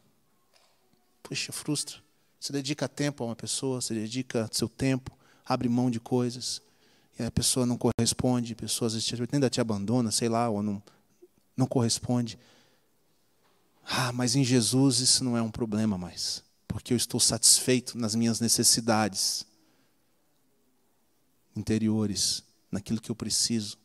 Puxa, 1.23 1.53
frustra. 1.53 1.99
Você 2.39 2.53
dedica 2.53 2.89
tempo 2.89 3.23
a 3.23 3.29
uma 3.29 3.37
pessoa, 3.37 3.81
você 3.81 3.95
dedica 3.95 4.49
seu 4.53 4.69
tempo, 4.69 5.17
abre 5.45 5.69
mão 5.69 5.91
de 5.91 6.01
coisas, 6.01 6.63
e 7.19 7.23
a 7.23 7.31
pessoa 7.31 7.67
não 7.67 7.77
corresponde, 7.77 8.55
a 8.55 8.57
pessoa 8.57 8.87
às 8.87 8.95
vezes 8.95 9.13
ainda 9.33 9.51
te 9.51 9.61
abandona, 9.61 10.11
sei 10.11 10.29
lá, 10.29 10.49
ou 10.49 10.63
não, 10.63 10.83
não 11.57 11.67
corresponde. 11.67 12.39
Ah, 13.85 14.13
mas 14.13 14.35
em 14.35 14.45
Jesus 14.45 15.01
isso 15.01 15.23
não 15.23 15.37
é 15.37 15.43
um 15.43 15.51
problema 15.51 15.99
mais, 15.99 16.43
porque 16.67 16.93
eu 16.95 16.97
estou 16.97 17.21
satisfeito 17.21 17.99
nas 17.99 18.15
minhas 18.15 18.41
necessidades 18.41 19.45
interiores 21.55 22.43
naquilo 22.71 23.01
que 23.01 23.11
eu 23.11 23.15
preciso. 23.15 23.79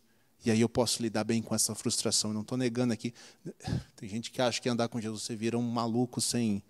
E 0.45 0.52
aí 0.52 0.62
eu 0.62 0.69
posso 0.69 1.02
lidar 1.02 1.24
bem 1.24 1.41
com 1.41 1.56
essa 1.56 1.74
frustração. 1.74 2.30
Eu 2.30 2.36
não 2.36 2.41
estou 2.41 2.58
negando 2.58 2.93
aqui. 2.93 3.13
Tem 3.95 4.08
gente 4.08 4.30
que 4.30 4.41
acha 4.41 4.62
que 4.62 4.69
andar 4.69 4.88
com 4.88 5.02
Jesus 5.02 5.24
você 5.24 5.36
vira 5.36 5.58
um 5.58 5.67
maluco 5.67 6.21
sem 6.21 6.62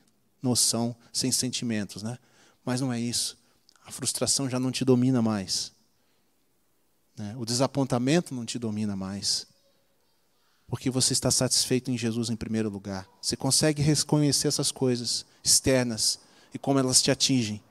noção, 0.41 0.95
sem 1.11 1.31
sentimentos, 1.31 2.01
né? 2.01 2.17
Mas 2.63 2.79
não 2.79 2.93
é 2.93 2.99
isso. 2.99 3.37
A 3.85 3.91
frustração 3.91 4.49
já 4.49 4.59
não 4.59 4.71
te 4.71 4.85
domina 4.85 5.21
mais. 5.21 5.73
Né? 7.17 7.35
O 7.37 7.45
desapontamento 7.45 8.33
não 8.33 8.45
te 8.45 8.57
domina 8.57 8.95
mais. 8.95 9.47
Porque 10.67 10.89
você 10.89 11.13
está 11.13 11.29
satisfeito 11.29 11.91
em 11.91 11.97
Jesus 11.97 12.29
em 12.29 12.35
primeiro 12.35 12.69
lugar. 12.69 13.07
Você 13.21 13.35
consegue 13.35 13.81
reconhecer 13.81 14.47
essas 14.47 14.71
coisas 14.71 15.25
externas 15.43 16.19
e 16.53 16.57
como 16.57 16.79
elas 16.79 17.01
te 17.01 17.11
atingem. 17.11 17.61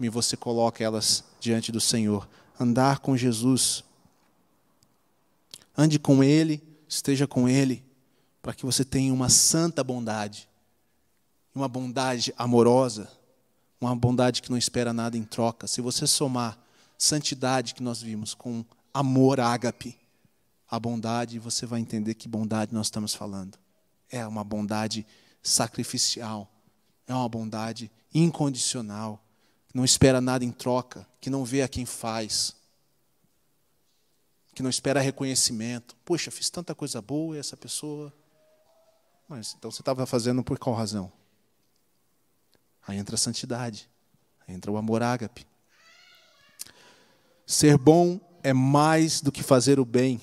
E 0.00 0.08
você 0.08 0.36
coloca 0.36 0.82
elas 0.82 1.22
diante 1.38 1.70
do 1.70 1.80
Senhor 1.80 2.28
andar 2.58 2.98
com 2.98 3.16
Jesus. 3.16 3.84
Ande 5.76 5.98
com 5.98 6.24
Ele, 6.24 6.62
esteja 6.88 7.26
com 7.26 7.48
Ele, 7.48 7.84
para 8.42 8.54
que 8.54 8.64
você 8.64 8.84
tenha 8.84 9.12
uma 9.12 9.28
santa 9.28 9.84
bondade, 9.84 10.48
uma 11.54 11.68
bondade 11.68 12.32
amorosa, 12.36 13.10
uma 13.80 13.94
bondade 13.94 14.42
que 14.42 14.50
não 14.50 14.58
espera 14.58 14.92
nada 14.92 15.16
em 15.16 15.22
troca. 15.22 15.66
Se 15.66 15.80
você 15.80 16.06
somar 16.06 16.58
santidade 16.96 17.74
que 17.74 17.82
nós 17.82 18.02
vimos 18.02 18.34
com 18.34 18.64
amor 18.92 19.38
ágape, 19.38 19.96
a 20.70 20.78
bondade, 20.78 21.38
você 21.38 21.64
vai 21.64 21.80
entender 21.80 22.14
que 22.14 22.28
bondade 22.28 22.74
nós 22.74 22.86
estamos 22.86 23.14
falando. 23.14 23.56
É 24.10 24.26
uma 24.26 24.44
bondade 24.44 25.06
sacrificial, 25.42 26.50
é 27.06 27.14
uma 27.14 27.28
bondade 27.28 27.90
incondicional 28.12 29.22
não 29.78 29.84
espera 29.84 30.20
nada 30.20 30.44
em 30.44 30.50
troca, 30.50 31.06
que 31.20 31.30
não 31.30 31.44
vê 31.44 31.62
a 31.62 31.68
quem 31.68 31.86
faz, 31.86 32.56
que 34.52 34.60
não 34.60 34.68
espera 34.68 35.00
reconhecimento. 35.00 35.94
Poxa, 36.04 36.32
fiz 36.32 36.50
tanta 36.50 36.74
coisa 36.74 37.00
boa 37.00 37.36
e 37.36 37.38
essa 37.38 37.56
pessoa. 37.56 38.12
Mas 39.28 39.54
então 39.56 39.70
você 39.70 39.80
estava 39.80 40.04
fazendo 40.04 40.42
por 40.42 40.58
qual 40.58 40.74
razão? 40.74 41.12
Aí 42.88 42.98
entra 42.98 43.14
a 43.14 43.18
santidade, 43.18 43.88
aí 44.48 44.52
entra 44.52 44.72
o 44.72 44.76
amor 44.76 45.00
ágape. 45.00 45.46
Ser 47.46 47.78
bom 47.78 48.18
é 48.42 48.52
mais 48.52 49.20
do 49.20 49.30
que 49.30 49.44
fazer 49.44 49.78
o 49.78 49.84
bem. 49.84 50.20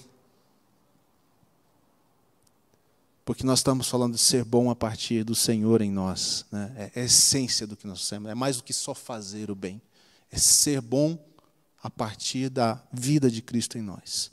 Porque 3.25 3.43
nós 3.43 3.59
estamos 3.59 3.89
falando 3.89 4.13
de 4.13 4.21
ser 4.21 4.45
bom 4.45 4.69
a 4.69 4.75
partir 4.75 5.23
do 5.23 5.33
Senhor 5.33 5.81
em 5.81 5.91
nós. 5.91 6.45
Né? 6.51 6.91
É 6.93 7.01
a 7.01 7.03
essência 7.03 7.65
do 7.65 7.75
que 7.75 7.88
nós 7.88 8.01
somos. 8.01 8.29
É 8.29 8.35
mais 8.35 8.57
do 8.57 8.63
que 8.63 8.71
só 8.71 8.93
fazer 8.93 9.49
o 9.49 9.55
bem. 9.55 9.81
É 10.31 10.38
ser 10.38 10.79
bom 10.79 11.17
a 11.81 11.89
partir 11.89 12.49
da 12.49 12.79
vida 12.93 13.29
de 13.29 13.41
Cristo 13.41 13.79
em 13.79 13.81
nós. 13.81 14.31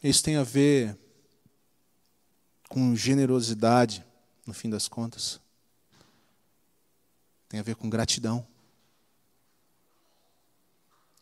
Isso 0.00 0.22
tem 0.22 0.36
a 0.36 0.44
ver 0.44 0.96
com 2.68 2.94
generosidade, 2.94 4.04
no 4.46 4.54
fim 4.54 4.70
das 4.70 4.86
contas. 4.86 5.40
Tem 7.48 7.58
a 7.58 7.64
ver 7.64 7.74
com 7.74 7.90
gratidão. 7.90 8.46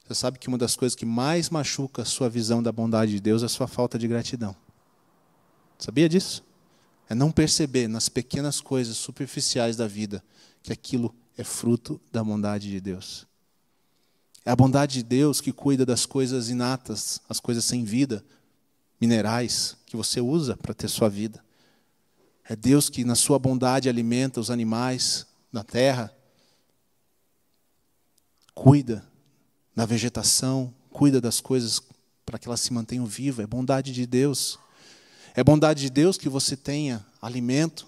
Você 0.08 0.14
sabe 0.14 0.38
que 0.38 0.48
uma 0.48 0.56
das 0.56 0.74
coisas 0.74 0.96
que 0.96 1.04
mais 1.04 1.50
machuca 1.50 2.00
a 2.00 2.04
sua 2.04 2.30
visão 2.30 2.62
da 2.62 2.72
bondade 2.72 3.12
de 3.12 3.20
Deus 3.20 3.42
é 3.42 3.46
a 3.46 3.48
sua 3.48 3.68
falta 3.68 3.98
de 3.98 4.08
gratidão. 4.08 4.56
Sabia 5.78 6.08
disso? 6.08 6.42
É 7.10 7.14
não 7.14 7.30
perceber 7.30 7.88
nas 7.88 8.08
pequenas 8.08 8.58
coisas 8.58 8.96
superficiais 8.96 9.76
da 9.76 9.86
vida 9.86 10.24
que 10.62 10.72
aquilo 10.72 11.14
é 11.36 11.44
fruto 11.44 12.00
da 12.10 12.24
bondade 12.24 12.70
de 12.70 12.80
Deus. 12.80 13.26
É 14.46 14.50
a 14.50 14.56
bondade 14.56 14.94
de 14.94 15.02
Deus 15.02 15.42
que 15.42 15.52
cuida 15.52 15.84
das 15.84 16.06
coisas 16.06 16.48
inatas, 16.48 17.20
as 17.28 17.38
coisas 17.38 17.66
sem 17.66 17.84
vida, 17.84 18.24
minerais 18.98 19.76
que 19.84 19.94
você 19.94 20.22
usa 20.22 20.56
para 20.56 20.72
ter 20.72 20.88
sua 20.88 21.10
vida. 21.10 21.44
É 22.48 22.56
Deus 22.56 22.88
que, 22.88 23.04
na 23.04 23.14
sua 23.14 23.38
bondade, 23.38 23.90
alimenta 23.90 24.40
os 24.40 24.50
animais 24.50 25.26
na 25.52 25.62
terra, 25.62 26.10
cuida 28.54 29.06
na 29.78 29.86
vegetação, 29.86 30.74
cuida 30.90 31.20
das 31.20 31.40
coisas 31.40 31.80
para 32.26 32.36
que 32.36 32.48
elas 32.48 32.60
se 32.60 32.72
mantenham 32.72 33.06
vivas. 33.06 33.44
É 33.44 33.46
bondade 33.46 33.92
de 33.92 34.08
Deus. 34.08 34.58
É 35.36 35.44
bondade 35.44 35.82
de 35.82 35.88
Deus 35.88 36.18
que 36.18 36.28
você 36.28 36.56
tenha 36.56 37.06
alimento, 37.22 37.86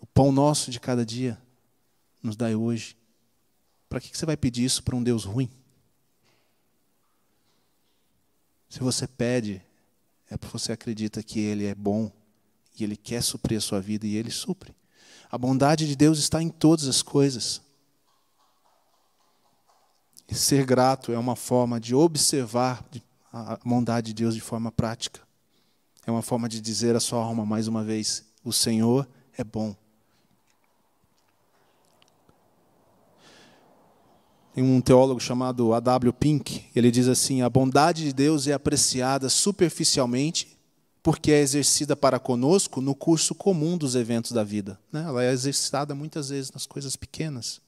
o 0.00 0.06
pão 0.06 0.32
nosso 0.32 0.70
de 0.70 0.80
cada 0.80 1.04
dia. 1.04 1.38
nos 2.22 2.34
dai 2.34 2.54
hoje. 2.54 2.96
Para 3.90 4.00
que 4.00 4.16
você 4.16 4.24
vai 4.24 4.38
pedir 4.38 4.64
isso 4.64 4.82
para 4.82 4.96
um 4.96 5.02
Deus 5.02 5.24
ruim? 5.24 5.50
Se 8.70 8.80
você 8.80 9.06
pede, 9.06 9.60
é 10.30 10.38
porque 10.38 10.58
você 10.58 10.72
acredita 10.72 11.22
que 11.22 11.40
Ele 11.40 11.66
é 11.66 11.74
bom 11.74 12.10
e 12.74 12.84
Ele 12.84 12.96
quer 12.96 13.22
suprir 13.22 13.58
a 13.58 13.60
sua 13.60 13.82
vida 13.82 14.06
e 14.06 14.16
Ele 14.16 14.30
supre. 14.30 14.74
A 15.30 15.36
bondade 15.36 15.86
de 15.86 15.94
Deus 15.94 16.18
está 16.18 16.42
em 16.42 16.48
todas 16.48 16.88
as 16.88 17.02
coisas. 17.02 17.60
E 20.28 20.34
ser 20.34 20.64
grato 20.64 21.12
é 21.12 21.18
uma 21.18 21.36
forma 21.36 21.78
de 21.78 21.94
observar 21.94 22.84
a 23.32 23.58
bondade 23.64 24.08
de 24.08 24.22
Deus 24.22 24.34
de 24.34 24.40
forma 24.40 24.70
prática. 24.70 25.20
É 26.06 26.10
uma 26.10 26.22
forma 26.22 26.48
de 26.48 26.60
dizer 26.60 26.94
à 26.94 27.00
sua 27.00 27.22
alma 27.22 27.44
mais 27.44 27.66
uma 27.68 27.82
vez: 27.82 28.24
o 28.44 28.52
Senhor 28.52 29.08
é 29.36 29.42
bom. 29.42 29.74
Tem 34.54 34.62
um 34.62 34.80
teólogo 34.80 35.18
chamado 35.18 35.74
A.W. 35.74 36.12
Pink, 36.12 36.66
ele 36.76 36.90
diz 36.90 37.08
assim: 37.08 37.42
a 37.42 37.50
bondade 37.50 38.04
de 38.04 38.12
Deus 38.12 38.46
é 38.46 38.52
apreciada 38.52 39.28
superficialmente 39.28 40.56
porque 41.02 41.32
é 41.32 41.40
exercida 41.40 41.94
para 41.94 42.18
conosco 42.18 42.80
no 42.80 42.94
curso 42.94 43.34
comum 43.34 43.76
dos 43.76 43.94
eventos 43.94 44.32
da 44.32 44.42
vida. 44.42 44.78
Né? 44.90 45.04
Ela 45.06 45.24
é 45.24 45.32
exercitada 45.32 45.94
muitas 45.94 46.30
vezes 46.30 46.50
nas 46.50 46.64
coisas 46.64 46.96
pequenas. 46.96 47.60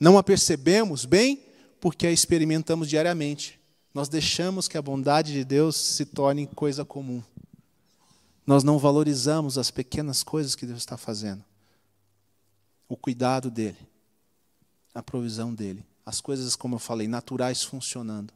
Não 0.00 0.18
a 0.18 0.22
percebemos 0.22 1.04
bem 1.04 1.44
porque 1.82 2.06
a 2.06 2.12
experimentamos 2.12 2.88
diariamente. 2.88 3.60
Nós 3.92 4.08
deixamos 4.08 4.68
que 4.68 4.78
a 4.78 4.82
bondade 4.82 5.32
de 5.32 5.44
Deus 5.44 5.74
se 5.74 6.06
torne 6.06 6.46
coisa 6.46 6.84
comum. 6.84 7.20
Nós 8.46 8.62
não 8.62 8.78
valorizamos 8.78 9.58
as 9.58 9.68
pequenas 9.68 10.22
coisas 10.22 10.54
que 10.54 10.64
Deus 10.64 10.78
está 10.78 10.96
fazendo. 10.96 11.44
O 12.88 12.96
cuidado 12.96 13.50
dele, 13.50 13.76
a 14.94 15.02
provisão 15.02 15.52
dele, 15.52 15.84
as 16.06 16.20
coisas, 16.20 16.54
como 16.54 16.76
eu 16.76 16.78
falei, 16.78 17.08
naturais 17.08 17.64
funcionando. 17.64 18.32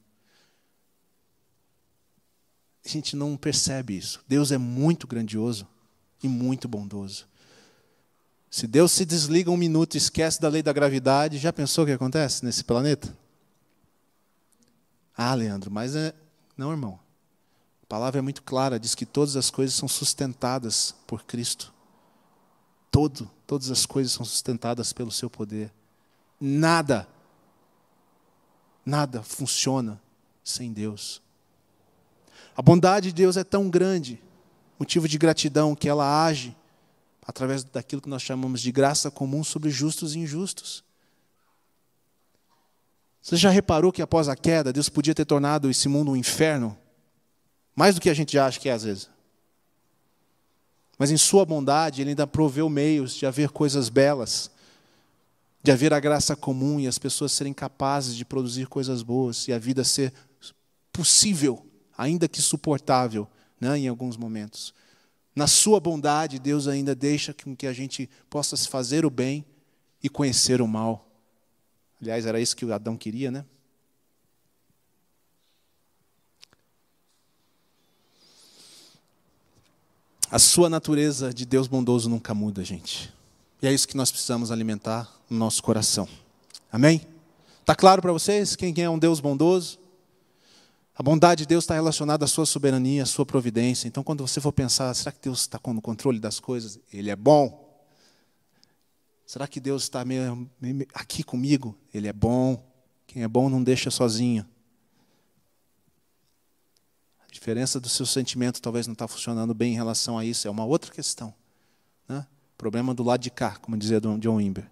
A 2.84 2.88
gente 2.88 3.14
não 3.14 3.36
percebe 3.36 3.96
isso. 3.96 4.24
Deus 4.26 4.50
é 4.50 4.58
muito 4.58 5.06
grandioso 5.06 5.68
e 6.20 6.26
muito 6.26 6.66
bondoso. 6.66 7.28
Se 8.50 8.66
Deus 8.66 8.90
se 8.90 9.04
desliga 9.04 9.52
um 9.52 9.56
minuto 9.56 9.94
e 9.94 9.98
esquece 9.98 10.40
da 10.40 10.48
lei 10.48 10.64
da 10.64 10.72
gravidade, 10.72 11.38
já 11.38 11.52
pensou 11.52 11.84
o 11.84 11.86
que 11.86 11.92
acontece 11.92 12.44
nesse 12.44 12.64
planeta? 12.64 13.16
Ah, 15.16 15.34
Leandro, 15.34 15.70
mas 15.70 15.96
é. 15.96 16.14
Não, 16.56 16.70
irmão. 16.70 17.00
A 17.82 17.86
palavra 17.86 18.18
é 18.18 18.22
muito 18.22 18.42
clara, 18.42 18.80
diz 18.80 18.94
que 18.94 19.06
todas 19.06 19.36
as 19.36 19.50
coisas 19.50 19.74
são 19.74 19.88
sustentadas 19.88 20.94
por 21.06 21.22
Cristo. 21.24 21.72
Todo, 22.90 23.30
todas 23.46 23.70
as 23.70 23.86
coisas 23.86 24.12
são 24.12 24.24
sustentadas 24.24 24.92
pelo 24.92 25.10
seu 25.10 25.30
poder. 25.30 25.72
Nada, 26.40 27.08
nada 28.84 29.22
funciona 29.22 30.00
sem 30.42 30.72
Deus. 30.72 31.22
A 32.56 32.62
bondade 32.62 33.08
de 33.08 33.14
Deus 33.14 33.36
é 33.36 33.44
tão 33.44 33.70
grande, 33.70 34.20
motivo 34.78 35.06
de 35.06 35.18
gratidão, 35.18 35.74
que 35.74 35.88
ela 35.88 36.24
age 36.24 36.56
através 37.26 37.64
daquilo 37.64 38.00
que 38.00 38.08
nós 38.08 38.22
chamamos 38.22 38.60
de 38.60 38.70
graça 38.70 39.10
comum 39.10 39.42
sobre 39.42 39.70
justos 39.70 40.14
e 40.14 40.18
injustos. 40.18 40.82
Você 43.26 43.34
já 43.34 43.50
reparou 43.50 43.90
que 43.90 44.00
após 44.00 44.28
a 44.28 44.36
queda, 44.36 44.72
Deus 44.72 44.88
podia 44.88 45.12
ter 45.12 45.24
tornado 45.24 45.68
esse 45.68 45.88
mundo 45.88 46.12
um 46.12 46.16
inferno? 46.16 46.78
Mais 47.74 47.96
do 47.96 48.00
que 48.00 48.08
a 48.08 48.14
gente 48.14 48.34
já 48.34 48.46
acha 48.46 48.60
que 48.60 48.68
é 48.68 48.72
às 48.72 48.84
vezes. 48.84 49.10
Mas 50.96 51.10
em 51.10 51.16
Sua 51.16 51.44
bondade, 51.44 52.00
Ele 52.00 52.10
ainda 52.10 52.24
proveu 52.24 52.68
meios 52.68 53.16
de 53.16 53.26
haver 53.26 53.48
coisas 53.48 53.88
belas, 53.88 54.48
de 55.60 55.72
haver 55.72 55.92
a 55.92 55.98
graça 55.98 56.36
comum 56.36 56.78
e 56.78 56.86
as 56.86 57.00
pessoas 57.00 57.32
serem 57.32 57.52
capazes 57.52 58.14
de 58.14 58.24
produzir 58.24 58.68
coisas 58.68 59.02
boas 59.02 59.48
e 59.48 59.52
a 59.52 59.58
vida 59.58 59.82
ser 59.82 60.12
possível, 60.92 61.66
ainda 61.98 62.28
que 62.28 62.40
suportável, 62.40 63.26
né, 63.60 63.76
em 63.76 63.88
alguns 63.88 64.16
momentos. 64.16 64.72
Na 65.34 65.48
Sua 65.48 65.80
bondade, 65.80 66.38
Deus 66.38 66.68
ainda 66.68 66.94
deixa 66.94 67.34
com 67.34 67.56
que 67.56 67.66
a 67.66 67.72
gente 67.72 68.08
possa 68.30 68.56
se 68.56 68.68
fazer 68.68 69.04
o 69.04 69.10
bem 69.10 69.44
e 70.00 70.08
conhecer 70.08 70.62
o 70.62 70.68
mal. 70.68 71.05
Aliás, 72.00 72.26
era 72.26 72.40
isso 72.40 72.56
que 72.56 72.64
o 72.64 72.72
Adão 72.72 72.96
queria, 72.96 73.30
né? 73.30 73.44
A 80.30 80.38
sua 80.38 80.68
natureza 80.68 81.32
de 81.32 81.46
Deus 81.46 81.68
bondoso 81.68 82.08
nunca 82.10 82.34
muda, 82.34 82.64
gente. 82.64 83.12
E 83.62 83.66
é 83.66 83.72
isso 83.72 83.86
que 83.86 83.96
nós 83.96 84.10
precisamos 84.10 84.50
alimentar 84.50 85.10
no 85.30 85.38
nosso 85.38 85.62
coração. 85.62 86.08
Amém? 86.70 87.06
Está 87.60 87.74
claro 87.74 88.02
para 88.02 88.12
vocês 88.12 88.54
quem 88.56 88.74
é 88.78 88.90
um 88.90 88.98
Deus 88.98 89.20
bondoso? 89.20 89.78
A 90.98 91.02
bondade 91.02 91.44
de 91.44 91.48
Deus 91.48 91.64
está 91.64 91.74
relacionada 91.74 92.24
à 92.24 92.28
sua 92.28 92.46
soberania, 92.46 93.02
à 93.02 93.06
sua 93.06 93.26
providência. 93.26 93.86
Então, 93.86 94.02
quando 94.02 94.26
você 94.26 94.40
for 94.40 94.52
pensar, 94.52 94.92
será 94.94 95.12
que 95.12 95.20
Deus 95.22 95.40
está 95.40 95.60
no 95.66 95.82
controle 95.82 96.18
das 96.18 96.40
coisas? 96.40 96.80
Ele 96.92 97.10
é 97.10 97.16
bom. 97.16 97.65
Será 99.26 99.48
que 99.48 99.58
Deus 99.58 99.82
está 99.82 100.04
aqui 100.94 101.24
comigo? 101.24 101.76
Ele 101.92 102.06
é 102.06 102.12
bom. 102.12 102.64
Quem 103.08 103.24
é 103.24 103.28
bom 103.28 103.48
não 103.50 103.60
deixa 103.60 103.90
sozinho. 103.90 104.46
A 107.28 107.32
diferença 107.32 107.80
do 107.80 107.88
seu 107.88 108.06
sentimento 108.06 108.62
talvez 108.62 108.86
não 108.86 108.92
está 108.92 109.08
funcionando 109.08 109.52
bem 109.52 109.72
em 109.72 109.76
relação 109.76 110.16
a 110.16 110.24
isso. 110.24 110.46
É 110.46 110.50
uma 110.50 110.64
outra 110.64 110.92
questão. 110.92 111.34
Né? 112.08 112.24
Problema 112.56 112.94
do 112.94 113.02
lado 113.02 113.20
de 113.20 113.30
cá, 113.30 113.56
como 113.56 113.76
dizia 113.76 114.00
John 114.00 114.36
Wimber. 114.36 114.70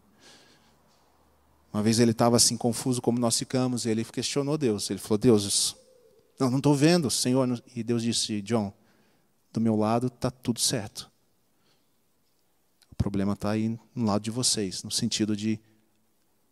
Uma 1.72 1.82
vez 1.82 1.98
ele 1.98 2.12
estava 2.12 2.36
assim 2.36 2.56
confuso 2.56 3.02
como 3.02 3.18
nós 3.18 3.36
ficamos, 3.36 3.84
e 3.84 3.90
ele 3.90 4.04
questionou 4.04 4.56
Deus. 4.56 4.88
Ele 4.88 5.00
falou: 5.00 5.18
Deus, 5.18 5.74
não, 6.38 6.48
não 6.48 6.58
estou 6.58 6.76
vendo, 6.76 7.10
Senhor. 7.10 7.60
E 7.74 7.82
Deus 7.82 8.04
disse: 8.04 8.40
John, 8.40 8.72
do 9.52 9.60
meu 9.60 9.74
lado 9.74 10.06
está 10.06 10.30
tudo 10.30 10.60
certo. 10.60 11.10
O 12.94 12.96
problema 12.96 13.32
está 13.32 13.50
aí 13.50 13.76
no 13.92 14.04
lado 14.06 14.22
de 14.22 14.30
vocês, 14.30 14.84
no 14.84 14.90
sentido 14.90 15.36
de 15.36 15.60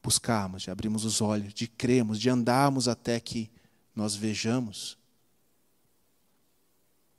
buscarmos, 0.03 0.63
de 0.63 0.73
abrirmos 0.73 1.05
os 1.05 1.21
olhos, 1.21 1.55
de 1.55 1.69
crermos, 1.69 2.21
de 2.21 2.29
andarmos 2.29 2.89
até 2.89 3.21
que 3.21 3.49
nós 3.95 4.17
vejamos. 4.17 4.99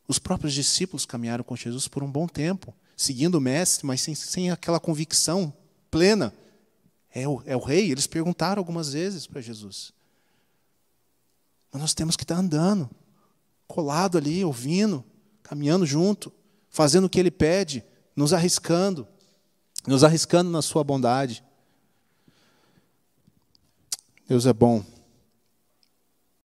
Os 0.06 0.20
próprios 0.20 0.54
discípulos 0.54 1.06
caminharam 1.06 1.42
com 1.44 1.56
Jesus 1.56 1.88
por 1.88 2.04
um 2.04 2.12
bom 2.12 2.28
tempo, 2.28 2.76
seguindo 2.98 3.36
o 3.36 3.42
Mestre, 3.42 3.88
mas 3.88 4.02
sem, 4.02 4.14
sem 4.14 4.52
aquela 4.52 4.80
convicção 4.80 5.54
plena. 5.90 6.34
É 7.10 7.26
o, 7.26 7.42
é 7.46 7.56
o 7.56 7.64
rei? 7.64 7.90
Eles 7.90 8.06
perguntaram 8.06 8.60
algumas 8.60 8.92
vezes 8.92 9.26
para 9.26 9.40
Jesus. 9.40 9.94
Mas 11.72 11.82
nós 11.82 11.94
temos 11.94 12.18
que 12.18 12.26
estar 12.26 12.36
andando, 12.36 12.90
colado 13.68 14.18
ali, 14.18 14.44
ouvindo, 14.44 15.02
caminhando 15.42 15.86
junto, 15.86 16.32
fazendo 16.70 17.06
o 17.06 17.10
que 17.10 17.22
ele 17.22 17.32
pede, 17.32 17.86
nos 18.18 18.34
arriscando 18.34 19.08
nos 19.88 20.04
arriscando 20.04 20.50
na 20.50 20.62
sua 20.62 20.84
bondade. 20.84 21.44
Deus 24.28 24.46
é 24.46 24.54
bom. 24.54 24.84